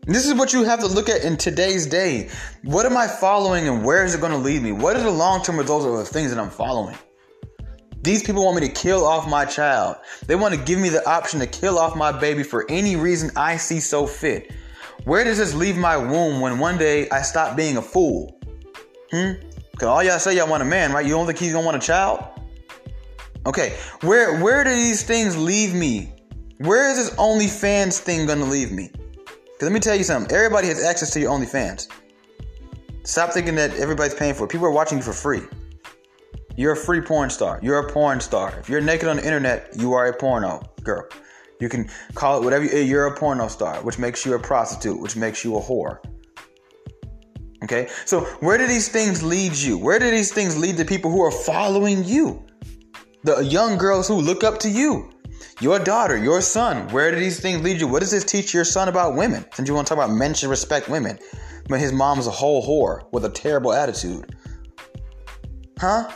This 0.07 0.25
is 0.25 0.35
what 0.35 0.53
you 0.53 0.63
have 0.63 0.79
to 0.81 0.87
look 0.87 1.09
at 1.09 1.25
in 1.25 1.37
today's 1.37 1.85
day. 1.85 2.31
What 2.63 2.87
am 2.87 2.97
I 2.97 3.09
following 3.09 3.67
and 3.67 3.85
where 3.85 4.05
is 4.05 4.15
it 4.15 4.21
going 4.21 4.31
to 4.31 4.39
lead 4.39 4.63
me? 4.63 4.71
What 4.71 4.95
are 4.97 5.03
the 5.03 5.11
long 5.11 5.43
term 5.43 5.59
results 5.59 5.85
of 5.85 5.97
the 5.97 6.05
things 6.05 6.31
that 6.31 6.39
I'm 6.39 6.49
following? 6.49 6.97
These 8.03 8.23
people 8.23 8.45
want 8.45 8.61
me 8.61 8.69
to 8.69 8.73
kill 8.73 9.05
off 9.05 9.29
my 9.29 9.45
child. 9.45 9.97
They 10.29 10.37
want 10.37 10.55
to 10.55 10.61
give 10.61 10.79
me 10.79 10.91
the 10.91 11.05
option 11.09 11.41
to 11.41 11.47
kill 11.49 11.77
off 11.77 11.97
my 11.97 12.13
baby 12.13 12.45
for 12.45 12.65
any 12.71 12.95
reason 12.95 13.33
I 13.35 13.57
see 13.57 13.81
so 13.81 14.07
fit. 14.07 14.53
Where 15.07 15.25
does 15.25 15.39
this 15.39 15.55
leave 15.55 15.77
my 15.77 15.97
womb 15.97 16.41
when 16.41 16.61
one 16.61 16.79
day 16.79 17.11
I 17.11 17.23
stop 17.23 17.57
being 17.57 17.77
a 17.77 17.83
fool? 17.83 18.39
Hmm? 19.11 19.33
Cause 19.77 19.89
all 19.89 20.05
y'all 20.05 20.21
say 20.21 20.37
y'all 20.37 20.49
want 20.49 20.63
a 20.63 20.67
man, 20.67 20.93
right? 20.93 21.05
You 21.05 21.13
don't 21.15 21.27
think 21.27 21.39
he's 21.39 21.53
gonna 21.53 21.67
want 21.67 21.77
a 21.77 21.85
child? 21.85 22.25
Okay, 23.45 23.77
where 24.03 24.41
where 24.41 24.63
do 24.63 24.71
these 24.71 25.03
things 25.03 25.37
leave 25.37 25.75
me? 25.75 26.13
Where 26.59 26.91
is 26.91 26.97
this 26.97 27.11
OnlyFans 27.17 27.99
thing 27.99 28.27
gonna 28.27 28.45
leave 28.45 28.71
me? 28.71 28.91
Because 29.57 29.71
let 29.71 29.73
me 29.73 29.81
tell 29.81 29.97
you 29.97 30.05
something 30.05 30.37
everybody 30.37 30.69
has 30.69 30.85
access 30.85 31.09
to 31.13 31.21
your 31.21 31.33
OnlyFans. 31.33 31.89
Stop 33.05 33.31
thinking 33.31 33.55
that 33.55 33.75
everybody's 33.77 34.13
paying 34.13 34.35
for 34.35 34.45
it. 34.45 34.51
People 34.51 34.67
are 34.67 34.71
watching 34.71 34.99
you 34.99 35.05
for 35.05 35.15
free. 35.15 35.41
You're 36.59 36.73
a 36.73 36.77
free 36.77 37.01
porn 37.01 37.31
star. 37.31 37.59
You're 37.63 37.79
a 37.79 37.91
porn 37.91 38.21
star. 38.21 38.55
If 38.59 38.69
you're 38.69 38.83
naked 38.83 39.09
on 39.09 39.17
the 39.17 39.25
internet, 39.25 39.71
you 39.75 39.95
are 39.95 40.09
a 40.09 40.13
porno 40.13 40.63
girl. 40.83 41.09
You 41.59 41.71
can 41.71 41.89
call 42.13 42.39
it 42.39 42.45
whatever 42.45 42.67
you, 42.67 42.71
eh, 42.71 42.83
you're 42.83 43.07
a 43.07 43.17
porno 43.17 43.49
star, 43.49 43.77
which 43.77 43.99
makes 43.99 44.27
you 44.27 44.35
a 44.35 44.39
prostitute, 44.39 45.01
which 45.01 45.17
makes 45.17 45.43
you 45.43 45.57
a 45.57 45.61
whore. 45.63 46.01
Okay? 47.65 47.89
So, 48.05 48.27
where 48.41 48.59
do 48.59 48.67
these 48.67 48.89
things 48.89 49.23
lead 49.23 49.55
you? 49.55 49.79
Where 49.79 49.99
do 49.99 50.11
these 50.11 50.31
things 50.31 50.55
lead 50.59 50.77
the 50.77 50.85
people 50.85 51.11
who 51.11 51.23
are 51.23 51.31
following 51.31 52.05
you? 52.05 52.45
The 53.25 53.41
young 53.43 53.79
girls 53.79 54.07
who 54.07 54.21
look 54.21 54.45
up 54.45 54.59
to 54.61 54.69
you. 54.69 55.11
Your 55.61 55.79
daughter, 55.79 56.17
your 56.17 56.43
son, 56.43 56.89
where 56.89 57.11
do 57.11 57.19
these 57.19 57.41
things 57.41 57.63
lead 57.63 57.81
you? 57.81 57.89
What 57.89 58.01
does 58.01 58.11
this 58.11 58.25
teach 58.25 58.53
your 58.53 58.65
son 58.65 58.89
about 58.89 59.17
women? 59.17 59.45
Since 59.55 59.69
you 59.69 59.75
want 59.75 59.87
to 59.87 59.95
talk 59.95 60.05
about 60.05 60.15
men 60.15 60.35
should 60.35 60.51
respect 60.51 60.89
women, 60.89 61.19
but 61.69 61.81
his 61.81 61.93
mom's 61.93 62.27
a 62.27 62.31
whole 62.31 62.63
whore 62.63 63.11
with 63.13 63.25
a 63.25 63.31
terrible 63.31 63.73
attitude. 63.73 64.37
Huh? 65.79 66.11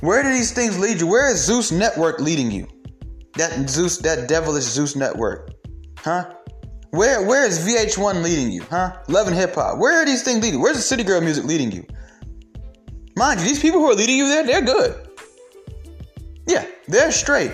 Where 0.00 0.22
do 0.22 0.30
these 0.30 0.52
things 0.52 0.78
lead 0.78 1.00
you? 1.00 1.06
Where 1.06 1.30
is 1.30 1.44
Zeus 1.44 1.72
Network 1.72 2.20
leading 2.20 2.50
you? 2.50 2.68
That 3.34 3.68
Zeus, 3.68 3.98
that 3.98 4.28
devilish 4.28 4.64
Zeus 4.64 4.96
Network. 4.96 5.50
Huh? 5.98 6.32
Where 6.90 7.26
where 7.26 7.44
is 7.44 7.58
VH1 7.58 8.22
leading 8.22 8.50
you? 8.50 8.62
Huh? 8.62 8.96
Love 9.08 9.26
and 9.26 9.36
hip 9.36 9.54
hop. 9.54 9.78
Where 9.78 10.00
are 10.00 10.06
these 10.06 10.22
things 10.22 10.42
leading? 10.42 10.60
Where's 10.60 10.76
the 10.76 10.82
City 10.82 11.02
Girl 11.02 11.20
music 11.20 11.44
leading 11.44 11.72
you? 11.72 11.84
Mind 13.16 13.40
you, 13.40 13.46
these 13.46 13.60
people 13.60 13.80
who 13.80 13.90
are 13.90 13.94
leading 13.94 14.16
you 14.16 14.28
there, 14.28 14.44
they're 14.44 14.62
good. 14.62 15.08
Yeah, 16.46 16.64
they're 16.86 17.12
straight. 17.12 17.52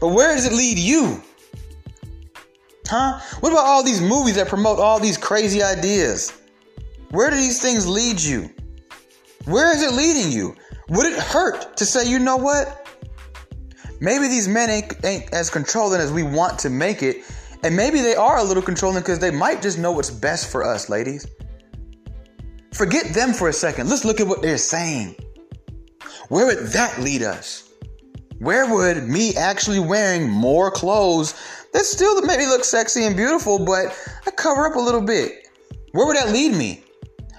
But 0.00 0.08
where 0.08 0.34
does 0.34 0.46
it 0.46 0.52
lead 0.52 0.78
you? 0.78 1.22
Huh? 2.86 3.18
What 3.40 3.52
about 3.52 3.66
all 3.66 3.82
these 3.82 4.00
movies 4.00 4.36
that 4.36 4.48
promote 4.48 4.78
all 4.78 5.00
these 5.00 5.16
crazy 5.16 5.62
ideas? 5.62 6.32
Where 7.10 7.30
do 7.30 7.36
these 7.36 7.60
things 7.60 7.86
lead 7.86 8.20
you? 8.20 8.50
Where 9.46 9.74
is 9.74 9.82
it 9.82 9.92
leading 9.92 10.30
you? 10.32 10.56
Would 10.88 11.06
it 11.12 11.18
hurt 11.18 11.76
to 11.76 11.84
say, 11.84 12.08
you 12.08 12.18
know 12.18 12.36
what? 12.36 12.88
Maybe 14.00 14.28
these 14.28 14.46
men 14.46 14.70
ain't, 14.70 15.04
ain't 15.04 15.32
as 15.32 15.50
controlling 15.50 16.00
as 16.00 16.12
we 16.12 16.22
want 16.22 16.58
to 16.60 16.70
make 16.70 17.02
it. 17.02 17.24
And 17.62 17.74
maybe 17.74 18.00
they 18.00 18.14
are 18.14 18.38
a 18.38 18.44
little 18.44 18.62
controlling 18.62 19.00
because 19.00 19.18
they 19.18 19.30
might 19.30 19.62
just 19.62 19.78
know 19.78 19.92
what's 19.92 20.10
best 20.10 20.50
for 20.50 20.62
us, 20.62 20.88
ladies. 20.88 21.26
Forget 22.72 23.14
them 23.14 23.32
for 23.32 23.48
a 23.48 23.52
second. 23.52 23.88
Let's 23.88 24.04
look 24.04 24.20
at 24.20 24.26
what 24.26 24.42
they're 24.42 24.58
saying. 24.58 25.16
Where 26.28 26.46
would 26.46 26.66
that 26.68 26.98
lead 27.00 27.22
us? 27.22 27.65
Where 28.38 28.72
would 28.72 29.08
me 29.08 29.34
actually 29.34 29.78
wearing 29.78 30.28
more 30.28 30.70
clothes 30.70 31.34
that 31.72 31.84
still 31.84 32.20
make 32.22 32.38
me 32.38 32.46
look 32.46 32.64
sexy 32.64 33.04
and 33.04 33.16
beautiful, 33.16 33.64
but 33.64 33.96
I 34.26 34.30
cover 34.30 34.66
up 34.66 34.76
a 34.76 34.80
little 34.80 35.00
bit? 35.00 35.48
Where 35.92 36.06
would 36.06 36.16
that 36.16 36.30
lead 36.30 36.54
me? 36.54 36.82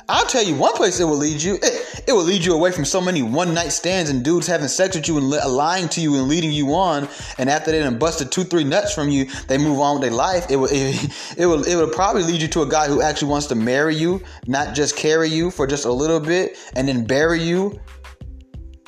I'll 0.10 0.26
tell 0.26 0.44
you 0.44 0.56
one 0.56 0.74
place 0.74 1.00
it 1.00 1.04
will 1.04 1.18
lead 1.18 1.42
you. 1.42 1.56
It, 1.56 2.04
it 2.08 2.14
will 2.14 2.24
lead 2.24 2.46
you 2.46 2.54
away 2.54 2.72
from 2.72 2.86
so 2.86 3.02
many 3.02 3.22
one 3.22 3.54
night 3.54 3.74
stands 3.74 4.10
and 4.10 4.24
dudes 4.24 4.48
having 4.48 4.70
sex 4.70 4.96
with 4.96 5.08
you 5.08 5.18
and 5.18 5.30
li- 5.30 5.46
lying 5.46 5.90
to 5.90 6.02
you 6.02 6.16
and 6.16 6.30
leading 6.30 6.52
you 6.52 6.74
on. 6.74 7.10
And 7.38 7.50
after 7.50 7.72
they 7.72 7.80
done 7.80 8.00
busted 8.00 8.32
two, 8.32 8.46
three 8.46 8.64
nuts 8.64 8.94
from 8.94 9.10
you, 9.10 9.26
they 9.50 9.58
move 9.58 9.80
on 9.80 9.96
with 9.96 10.04
their 10.04 10.18
life. 10.18 10.50
It 10.50 10.56
will, 10.56 10.70
it, 10.72 11.10
it 11.38 11.46
will, 11.46 11.64
it 11.64 11.76
will 11.76 11.90
probably 11.90 12.24
lead 12.24 12.42
you 12.42 12.48
to 12.48 12.62
a 12.62 12.70
guy 12.70 12.88
who 12.88 13.02
actually 13.02 13.30
wants 13.30 13.48
to 13.48 13.56
marry 13.56 13.96
you, 13.96 14.24
not 14.48 14.74
just 14.74 14.96
carry 14.96 15.30
you 15.30 15.52
for 15.52 15.68
just 15.68 15.84
a 15.84 15.92
little 15.92 16.22
bit 16.22 16.58
and 16.76 16.88
then 16.88 17.06
bury 17.06 17.44
you 17.44 17.78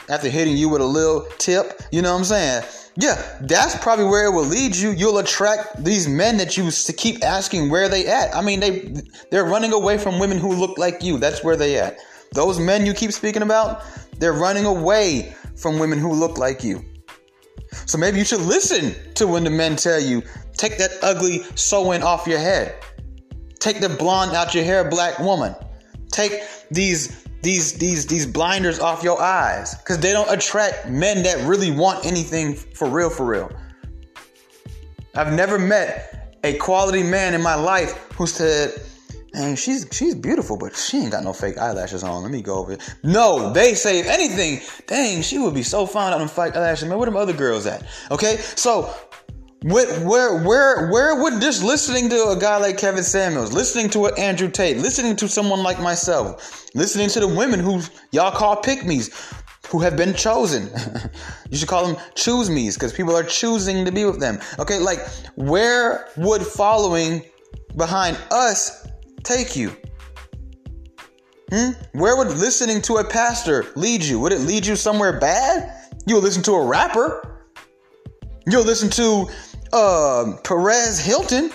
after 0.10 0.30
hitting 0.30 0.58
you 0.58 0.70
with 0.70 0.82
a 0.82 0.86
little 0.86 1.28
tip. 1.38 1.82
You 1.92 2.02
know 2.02 2.12
what 2.12 2.20
I'm 2.20 2.26
saying? 2.26 2.64
Yeah, 2.96 3.38
that's 3.42 3.78
probably 3.78 4.06
where 4.06 4.26
it 4.26 4.32
will 4.32 4.46
lead 4.46 4.76
you. 4.76 4.92
You'll 4.92 5.20
attract 5.20 5.84
these 5.84 6.08
men 6.08 6.38
that 6.38 6.58
you 6.58 6.70
to 6.70 6.94
keep 6.94 7.24
asking 7.24 7.70
where 7.70 7.88
they 7.88 8.08
at. 8.08 8.36
I 8.36 8.42
mean, 8.42 8.60
they 8.60 8.94
they're 9.32 9.46
running 9.46 9.72
away 9.72 9.98
from 9.98 10.20
women 10.20 10.38
who 10.38 10.54
look 10.54 10.78
like 10.78 11.02
you. 11.02 11.18
That's 11.18 11.44
where 11.44 11.56
they 11.56 11.78
at. 11.78 11.98
Those 12.34 12.60
men 12.60 12.86
you 12.86 12.94
keep 12.94 13.12
speaking 13.12 13.42
about, 13.42 13.84
they're 14.18 14.34
running 14.34 14.66
away 14.66 15.34
from 15.56 15.80
women 15.80 16.00
who 16.00 16.12
look 16.14 16.38
like 16.38 16.64
you. 16.64 16.84
So 17.86 17.98
maybe 17.98 18.18
you 18.18 18.26
should 18.26 18.42
listen 18.42 18.96
to 19.16 19.28
when 19.28 19.44
the 19.44 19.50
men 19.50 19.76
tell 19.76 20.00
you, 20.00 20.24
take 20.54 20.78
that 20.78 20.92
ugly 21.02 21.44
sewing 21.56 22.04
off 22.04 22.28
your 22.28 22.40
head. 22.40 22.76
Take 23.60 23.82
the 23.82 23.90
blonde 23.90 24.32
out 24.36 24.56
your 24.56 24.64
hair, 24.64 24.90
black 24.90 25.20
woman. 25.20 25.56
Take 26.12 26.44
these 26.72 27.26
these 27.42 27.74
these 27.74 28.06
these 28.06 28.26
blinders 28.26 28.80
off 28.80 29.04
your 29.04 29.22
eyes 29.22 29.76
because 29.76 30.00
they 30.00 30.12
don't 30.12 30.30
attract 30.32 30.90
men 30.90 31.24
that 31.24 31.46
really 31.48 31.72
want 31.72 32.06
anything 32.06 32.56
for 32.56 32.90
real 32.90 33.10
for 33.10 33.26
real. 33.26 33.52
I've 35.16 35.34
never 35.34 35.58
met 35.58 36.38
a 36.44 36.58
quality 36.58 37.04
man 37.04 37.34
in 37.34 37.42
my 37.42 37.56
life 37.56 37.94
who 38.14 38.28
said, 38.28 38.74
"Man, 39.34 39.56
she's 39.56 39.88
she's 39.92 40.16
beautiful, 40.16 40.58
but 40.58 40.76
she 40.76 40.98
ain't 40.98 41.12
got 41.12 41.24
no 41.24 41.34
fake 41.34 41.58
eyelashes 41.58 42.04
on. 42.04 42.24
Let 42.24 42.32
me 42.32 42.42
go 42.42 42.58
over." 42.58 42.74
It. 42.74 42.96
No, 43.04 43.54
they 43.54 43.74
say 43.74 44.00
if 44.00 44.08
anything, 44.08 44.62
dang, 44.86 45.22
she 45.22 45.38
would 45.38 45.54
be 45.54 45.64
so 45.64 45.86
fine 45.86 46.14
on 46.14 46.20
them 46.20 46.28
fake 46.28 46.56
eyelashes. 46.56 46.88
Man, 46.90 46.98
where 46.98 47.06
them 47.06 47.18
other 47.18 47.34
girls 47.34 47.66
at? 47.66 47.84
Okay, 48.12 48.38
so 48.38 48.94
where, 49.64 50.00
where, 50.08 50.44
where, 50.44 50.90
where 50.90 51.22
would 51.22 51.42
just 51.42 51.64
listening 51.64 52.10
to 52.10 52.30
a 52.30 52.40
guy 52.40 52.58
like 52.58 52.78
Kevin 52.78 53.04
Samuels, 53.04 53.52
listening 53.52 53.90
to 53.90 54.06
an 54.06 54.14
Andrew 54.18 54.50
Tate, 54.50 54.78
listening 54.78 55.16
to 55.18 55.28
someone 55.28 55.64
like 55.64 55.82
myself, 55.82 56.70
listening 56.76 57.10
to 57.10 57.20
the 57.20 57.28
women 57.28 57.60
who 57.60 57.82
y'all 58.12 58.32
call 58.32 58.56
pick 58.58 58.86
me's, 58.86 59.10
who 59.68 59.80
have 59.82 59.98
been 59.98 60.14
chosen. 60.14 60.70
you 61.50 61.58
should 61.58 61.68
call 61.68 61.88
them 61.88 61.98
choose 62.16 62.50
me's 62.50 62.76
because 62.76 62.94
people 62.94 63.16
are 63.16 63.24
choosing 63.24 63.84
to 63.84 63.92
be 63.92 64.06
with 64.06 64.20
them. 64.20 64.40
Okay, 64.60 64.80
like 64.80 65.00
where 65.36 66.08
would 66.16 66.42
following 66.42 67.26
behind 67.76 68.18
us 68.32 68.88
take 69.24 69.56
you? 69.58 69.76
Hmm? 71.52 71.72
Where 71.94 72.16
would 72.16 72.30
listening 72.30 72.82
to 72.84 72.98
a 72.98 73.04
pastor 73.04 73.66
lead 73.76 74.04
you? 74.04 74.20
Would 74.20 74.32
it 74.32 74.42
lead 74.42 74.66
you 74.66 74.76
somewhere 74.76 75.20
bad? 75.20 75.76
You'll 76.06 76.22
listen 76.22 76.44
to 76.44 76.54
a 76.54 76.66
rapper. 76.66 77.48
You'll 78.48 78.64
listen 78.64 78.90
to 78.92 79.30
uh, 79.74 80.38
Perez 80.44 81.00
Hilton. 81.00 81.52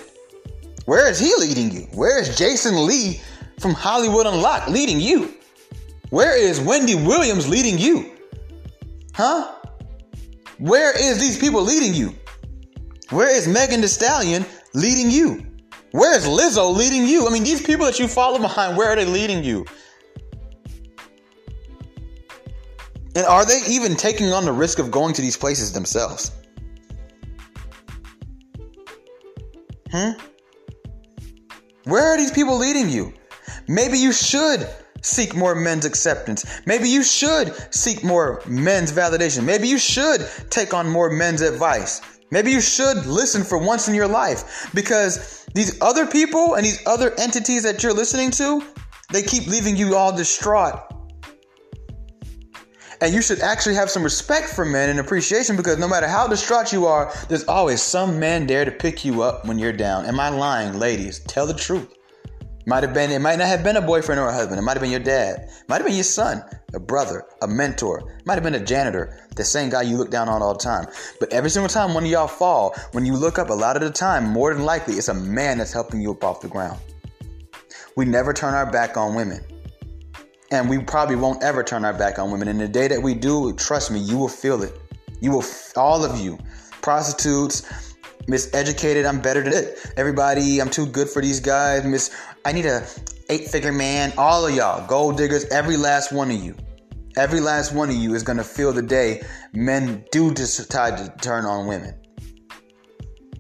Where 0.87 1.11
is 1.11 1.19
he 1.19 1.33
leading 1.39 1.71
you? 1.71 1.83
Where 1.93 2.21
is 2.21 2.37
Jason 2.37 2.87
Lee 2.87 3.21
from 3.59 3.73
Hollywood 3.73 4.27
Unlocked 4.27 4.69
leading 4.69 5.01
you? 5.01 5.35
Where 6.11 6.37
is 6.37 6.61
Wendy 6.61 6.95
Williams 6.95 7.49
leading 7.49 7.79
you? 7.79 8.13
Huh? 9.15 9.55
Where 10.59 10.93
is 10.97 11.19
these 11.19 11.39
people 11.39 11.63
leading 11.63 11.95
you? 11.95 12.15
Where 13.11 13.35
is 13.35 13.49
Megan 13.49 13.81
Thee 13.81 13.87
Stallion 13.87 14.45
leading 14.75 15.11
you? 15.11 15.47
Where 15.93 16.17
is 16.17 16.27
Lizzo 16.27 16.75
leading 16.77 17.07
you? 17.07 17.27
I 17.27 17.31
mean, 17.31 17.45
these 17.45 17.63
people 17.63 17.87
that 17.87 17.99
you 17.99 18.09
follow 18.09 18.39
behind, 18.39 18.77
where 18.77 18.89
are 18.89 18.97
they 18.97 19.05
leading 19.05 19.45
you? 19.45 19.65
And 23.17 23.25
are 23.27 23.45
they 23.45 23.61
even 23.69 23.95
taking 23.95 24.33
on 24.33 24.45
the 24.45 24.53
risk 24.53 24.79
of 24.79 24.91
going 24.91 25.15
to 25.15 25.23
these 25.23 25.37
places 25.37 25.73
themselves? 25.73 26.33
Hmm? 29.95 30.11
Where 31.85 32.03
are 32.03 32.17
these 32.17 32.33
people 32.33 32.59
leading 32.59 32.89
you? 32.89 33.15
Maybe 33.69 33.97
you 33.97 34.13
should 34.13 34.69
seek 35.03 35.37
more 35.37 35.55
men's 35.55 35.85
acceptance. 35.85 36.45
Maybe 36.67 36.89
you 36.89 37.05
should 37.05 37.55
seek 37.73 38.03
more 38.03 38.43
men's 38.45 38.91
validation. 38.91 39.45
Maybe 39.45 39.69
you 39.69 39.79
should 39.79 40.29
take 40.51 40.75
on 40.75 40.91
more 40.91 41.11
men's 41.11 41.43
advice. 41.43 42.01
Maybe 42.33 42.51
you 42.51 42.61
should 42.61 43.07
listen 43.07 43.45
for 43.45 43.57
once 43.57 43.87
in 43.87 43.95
your 43.95 44.09
life 44.09 44.69
because 44.75 45.47
these 45.55 45.81
other 45.81 46.07
people 46.07 46.55
and 46.55 46.67
these 46.67 46.85
other 46.87 47.15
entities 47.17 47.63
that 47.63 47.85
you're 47.85 47.95
listening 47.95 48.33
to, 48.33 48.65
they 49.13 49.23
keep 49.23 49.47
leaving 49.47 49.77
you 49.77 49.95
all 49.95 50.17
distraught 50.17 50.93
and 53.01 53.15
you 53.15 53.23
should 53.23 53.41
actually 53.41 53.75
have 53.75 53.91
some 53.91 54.03
respect 54.03 54.49
for 54.49 54.65
men 54.65 54.91
and 54.91 54.99
appreciation 54.99 55.57
because 55.57 55.79
no 55.79 55.89
matter 55.89 56.07
how 56.09 56.27
distraught 56.27 56.73
you 56.73 56.87
are, 56.87 57.13
there's 57.29 57.45
always 57.45 57.83
some 57.83 58.19
man 58.19 58.47
there 58.47 58.65
to 58.65 58.71
pick 58.71 59.05
you 59.05 59.23
up 59.23 59.47
when 59.47 59.59
you're 59.59 59.73
down. 59.73 60.07
Am 60.07 60.21
I 60.21 60.29
lying, 60.29 60.79
ladies? 60.79 61.21
Tell 61.21 61.47
the 61.47 61.55
truth. 61.55 61.95
Might 62.67 62.83
have 62.83 62.95
been, 62.95 63.11
it 63.11 63.19
might 63.19 63.39
not 63.39 63.49
have 63.49 63.63
been 63.63 63.77
a 63.77 63.83
boyfriend 63.83 64.19
or 64.19 64.29
a 64.29 64.33
husband. 64.33 64.59
It 64.59 64.63
might 64.63 64.73
have 64.73 64.81
been 64.81 64.91
your 64.91 65.01
dad. 65.01 65.51
Might 65.69 65.77
have 65.77 65.87
been 65.87 65.95
your 65.95 66.03
son, 66.03 66.43
a 66.73 66.81
brother, 66.81 67.25
a 67.43 67.47
mentor. 67.47 68.19
Might 68.25 68.35
have 68.35 68.43
been 68.43 68.55
a 68.55 68.65
janitor, 68.65 69.29
the 69.37 69.45
same 69.45 69.69
guy 69.69 69.83
you 69.83 69.99
look 69.99 70.11
down 70.11 70.31
on 70.31 70.41
all 70.41 70.55
the 70.55 70.61
time. 70.61 70.87
But 71.21 71.31
every 71.31 71.51
single 71.51 71.69
time 71.69 71.93
one 71.93 72.05
of 72.05 72.11
y'all 72.11 72.27
fall, 72.27 72.75
when 72.93 73.05
you 73.05 73.17
look 73.17 73.39
up, 73.39 73.51
a 73.51 73.55
lot 73.55 73.77
of 73.77 73.83
the 73.83 73.91
time, 73.91 74.25
more 74.25 74.55
than 74.55 74.65
likely, 74.65 74.95
it's 74.95 75.09
a 75.09 75.15
man 75.15 75.59
that's 75.59 75.75
helping 75.75 76.01
you 76.01 76.13
up 76.13 76.25
off 76.25 76.41
the 76.41 76.49
ground. 76.49 76.81
We 77.97 78.07
never 78.07 78.33
turn 78.33 78.55
our 78.55 78.71
back 78.71 78.97
on 78.97 79.15
women. 79.15 79.45
And 80.61 80.71
we 80.71 80.79
probably 80.79 81.17
won't 81.17 81.43
ever 81.43 81.63
turn 81.63 81.85
our 81.85 81.93
back 81.93 82.19
on 82.19 82.31
women. 82.31 82.49
And 82.49 82.61
the 82.61 82.69
day 82.69 82.89
that 82.89 83.03
we 83.03 83.15
do, 83.15 83.53
trust 83.55 83.91
me, 83.91 83.99
you 83.99 84.17
will 84.17 84.29
feel 84.29 84.63
it. 84.63 84.73
You 85.21 85.33
will, 85.33 85.45
all 85.77 86.05
of 86.05 86.21
you, 86.21 86.39
prostitutes, 86.81 87.97
miseducated, 88.27 89.07
I'm 89.09 89.21
better 89.21 89.43
than 89.43 89.53
it. 89.53 89.93
Everybody, 89.97 90.61
I'm 90.61 90.71
too 90.71 90.87
good 90.87 91.09
for 91.09 91.21
these 91.21 91.41
guys. 91.41 91.85
Miss, 91.85 92.15
I 92.45 92.53
need 92.53 92.67
a 92.67 92.87
eight 93.29 93.49
figure 93.49 93.73
man. 93.73 94.13
All 94.17 94.47
of 94.47 94.55
y'all, 94.55 94.87
gold 94.87 95.17
diggers, 95.17 95.45
every 95.47 95.77
last 95.77 96.13
one 96.13 96.31
of 96.31 96.43
you. 96.43 96.55
Every 97.17 97.41
last 97.41 97.73
one 97.73 97.91
of 97.91 97.97
you 97.97 98.15
is 98.15 98.25
to 98.25 98.43
feel 98.43 98.73
the 98.73 98.83
day 98.83 99.23
men 99.53 100.05
do 100.11 100.35
decide 100.35 100.99
to 100.99 101.15
turn 101.21 101.45
on 101.45 101.69
women. 101.69 101.95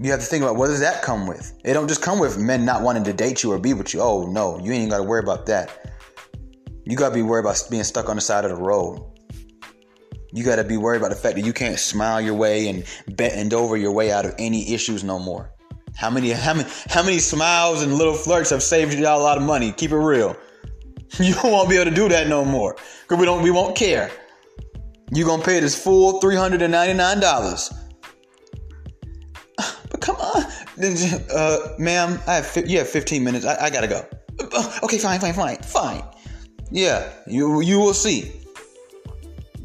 You 0.00 0.11
have 0.11 0.20
to 0.20 0.27
think 0.27 0.42
about 0.42 0.57
what 0.57 0.68
does 0.68 0.81
that 0.81 1.03
come 1.03 1.27
with? 1.27 1.59
It 1.64 1.72
don't 1.74 1.88
just 1.88 2.03
come 2.03 2.18
with 2.18 2.38
men 2.38 2.64
not 2.64 2.83
wanting 2.83 3.05
to 3.05 3.12
date 3.12 3.42
you 3.42 3.53
or 3.53 3.59
be 3.59 3.74
with 3.74 3.94
you. 3.94 4.00
Oh 4.00 4.27
no, 4.27 4.59
you 4.61 4.72
ain't 4.72 4.90
got 4.90 4.98
to 4.98 5.03
worry 5.03 5.20
about 5.20 5.46
that. 5.46 5.93
You 6.84 6.96
gotta 6.96 7.14
be 7.14 7.22
worried 7.22 7.44
about 7.44 7.62
being 7.70 7.84
stuck 7.84 8.08
on 8.08 8.16
the 8.16 8.22
side 8.22 8.44
of 8.44 8.50
the 8.50 8.62
road. 8.62 9.02
You 10.32 10.44
gotta 10.44 10.64
be 10.64 10.76
worried 10.76 10.98
about 10.98 11.10
the 11.10 11.16
fact 11.16 11.36
that 11.36 11.44
you 11.44 11.52
can't 11.52 11.78
smile 11.78 12.20
your 12.20 12.34
way 12.34 12.68
and 12.68 12.84
bend 13.16 13.54
over 13.54 13.76
your 13.76 13.92
way 13.92 14.12
out 14.12 14.26
of 14.26 14.34
any 14.38 14.74
issues 14.74 15.04
no 15.04 15.18
more. 15.18 15.50
How 15.96 16.10
many, 16.10 16.30
how 16.30 16.54
many, 16.54 16.68
how 16.88 17.02
many 17.02 17.20
smiles 17.20 17.82
and 17.82 17.94
little 17.94 18.14
flirts 18.14 18.50
have 18.50 18.62
saved 18.62 18.94
y'all 18.94 19.20
a 19.20 19.22
lot 19.22 19.38
of 19.38 19.44
money? 19.44 19.72
Keep 19.72 19.92
it 19.92 19.96
real. 19.96 20.36
You 21.20 21.36
won't 21.44 21.70
be 21.70 21.76
able 21.76 21.90
to 21.90 21.94
do 21.94 22.08
that 22.08 22.26
no 22.26 22.44
more 22.44 22.74
because 23.02 23.18
we 23.20 23.24
don't, 23.24 23.40
we 23.40 23.52
won't 23.52 23.76
care. 23.76 24.10
You're 25.12 25.28
gonna 25.28 25.44
pay 25.44 25.60
this 25.60 25.80
full 25.80 26.20
three 26.20 26.34
hundred 26.34 26.62
and 26.62 26.72
ninety 26.72 26.94
nine 26.94 27.20
dollars. 27.20 27.72
But 29.90 30.00
come 30.00 30.16
on, 30.16 30.44
uh, 31.32 31.58
ma'am. 31.78 32.18
I 32.26 32.34
have 32.34 32.62
you 32.66 32.78
have 32.78 32.88
fifteen 32.88 33.22
minutes. 33.22 33.46
I, 33.46 33.66
I 33.66 33.70
gotta 33.70 33.86
go. 33.86 34.04
Okay, 34.82 34.98
fine, 34.98 35.20
fine, 35.20 35.34
fine, 35.34 35.58
fine. 35.58 36.02
Yeah, 36.70 37.12
you 37.27 37.61
you 37.61 37.79
will 37.79 37.94
see. 37.94 38.33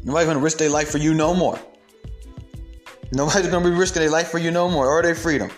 Nobody's 0.04 0.28
gonna 0.28 0.38
risk 0.38 0.58
their 0.58 0.70
life 0.70 0.90
for 0.90 0.98
you 0.98 1.14
no 1.14 1.34
more. 1.34 1.58
Nobody's 3.12 3.50
gonna 3.50 3.68
be 3.68 3.74
risking 3.74 4.00
their 4.00 4.10
life 4.10 4.28
for 4.28 4.38
you 4.38 4.50
no 4.50 4.68
more 4.68 4.86
or 4.86 5.02
their 5.02 5.14
freedom. 5.14 5.50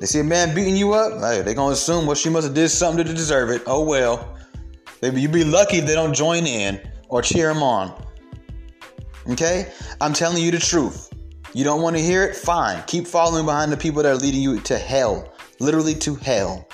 They 0.00 0.06
see 0.06 0.20
a 0.20 0.24
man 0.24 0.54
beating 0.54 0.76
you 0.76 0.94
up, 0.94 1.20
hey, 1.20 1.42
they 1.42 1.54
gonna 1.54 1.74
assume 1.74 2.06
well 2.06 2.16
she 2.16 2.30
must 2.30 2.46
have 2.46 2.54
did 2.54 2.70
something 2.70 3.06
to 3.06 3.12
deserve 3.12 3.50
it. 3.50 3.62
Oh 3.66 3.84
well. 3.84 4.36
Maybe 5.02 5.20
you 5.20 5.28
be 5.28 5.44
lucky 5.44 5.80
they 5.80 5.94
don't 5.94 6.14
join 6.14 6.46
in 6.46 6.80
or 7.08 7.22
cheer 7.22 7.50
him 7.50 7.62
on. 7.62 7.92
Okay? 9.28 9.72
I'm 10.00 10.12
telling 10.12 10.42
you 10.42 10.50
the 10.50 10.58
truth. 10.58 11.12
You 11.54 11.64
don't 11.64 11.82
want 11.82 11.96
to 11.96 12.02
hear 12.02 12.24
it? 12.24 12.34
Fine. 12.34 12.82
Keep 12.86 13.06
following 13.06 13.44
behind 13.44 13.70
the 13.70 13.76
people 13.76 14.02
that 14.02 14.08
are 14.08 14.16
leading 14.16 14.40
you 14.40 14.58
to 14.60 14.78
hell. 14.78 15.32
Literally 15.60 15.94
to 15.96 16.14
hell. 16.14 16.66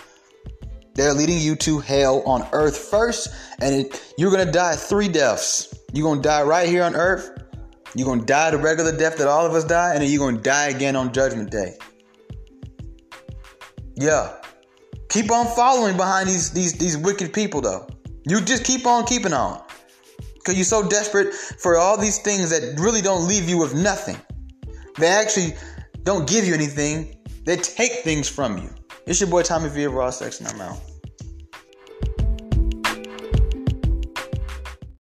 They're 0.98 1.14
leading 1.14 1.38
you 1.38 1.54
to 1.54 1.78
hell 1.78 2.24
on 2.26 2.44
earth 2.50 2.76
first, 2.76 3.28
and 3.61 3.72
it, 3.72 4.14
you're 4.18 4.32
gonna 4.32 4.50
die 4.50 4.74
three 4.74 5.06
deaths. 5.06 5.72
You're 5.92 6.02
gonna 6.02 6.20
die 6.20 6.42
right 6.42 6.68
here 6.68 6.82
on 6.82 6.96
earth. 6.96 7.40
You're 7.94 8.08
gonna 8.08 8.24
die 8.24 8.50
the 8.50 8.58
regular 8.58 8.90
death 8.90 9.16
that 9.18 9.28
all 9.28 9.46
of 9.46 9.54
us 9.54 9.62
die, 9.62 9.92
and 9.94 10.02
then 10.02 10.11
you're 10.11 10.28
gonna 10.28 10.42
die 10.42 10.70
again 10.70 10.96
on 10.96 11.12
Judgment 11.12 11.52
Day. 11.52 11.78
Yeah. 13.94 14.42
Keep 15.08 15.30
on 15.30 15.46
following 15.46 15.96
behind 15.96 16.28
these 16.28 16.50
these 16.50 16.72
these 16.72 16.96
wicked 16.96 17.32
people 17.32 17.61
though. 17.61 17.87
You 18.24 18.40
just 18.40 18.64
keep 18.64 18.84
on 18.84 19.04
keeping 19.04 19.32
on. 19.32 19.62
Cause 20.44 20.56
you're 20.56 20.64
so 20.64 20.88
desperate 20.88 21.32
for 21.32 21.76
all 21.76 21.96
these 21.96 22.18
things 22.18 22.50
that 22.50 22.76
really 22.80 23.02
don't 23.02 23.28
leave 23.28 23.48
you 23.48 23.56
with 23.56 23.72
nothing. 23.72 24.16
They 24.98 25.06
actually 25.06 25.54
don't 26.02 26.28
give 26.28 26.44
you 26.44 26.54
anything. 26.54 27.18
They 27.44 27.54
take 27.54 28.02
things 28.02 28.28
from 28.28 28.58
you. 28.58 28.74
It's 29.06 29.20
your 29.20 29.30
boy 29.30 29.42
Tommy 29.42 29.68
V 29.68 29.84
of 29.84 29.94
Raw 29.94 30.11
Sex, 30.11 30.40
and 30.40 30.48
I'm 30.48 30.61
out. 30.61 30.88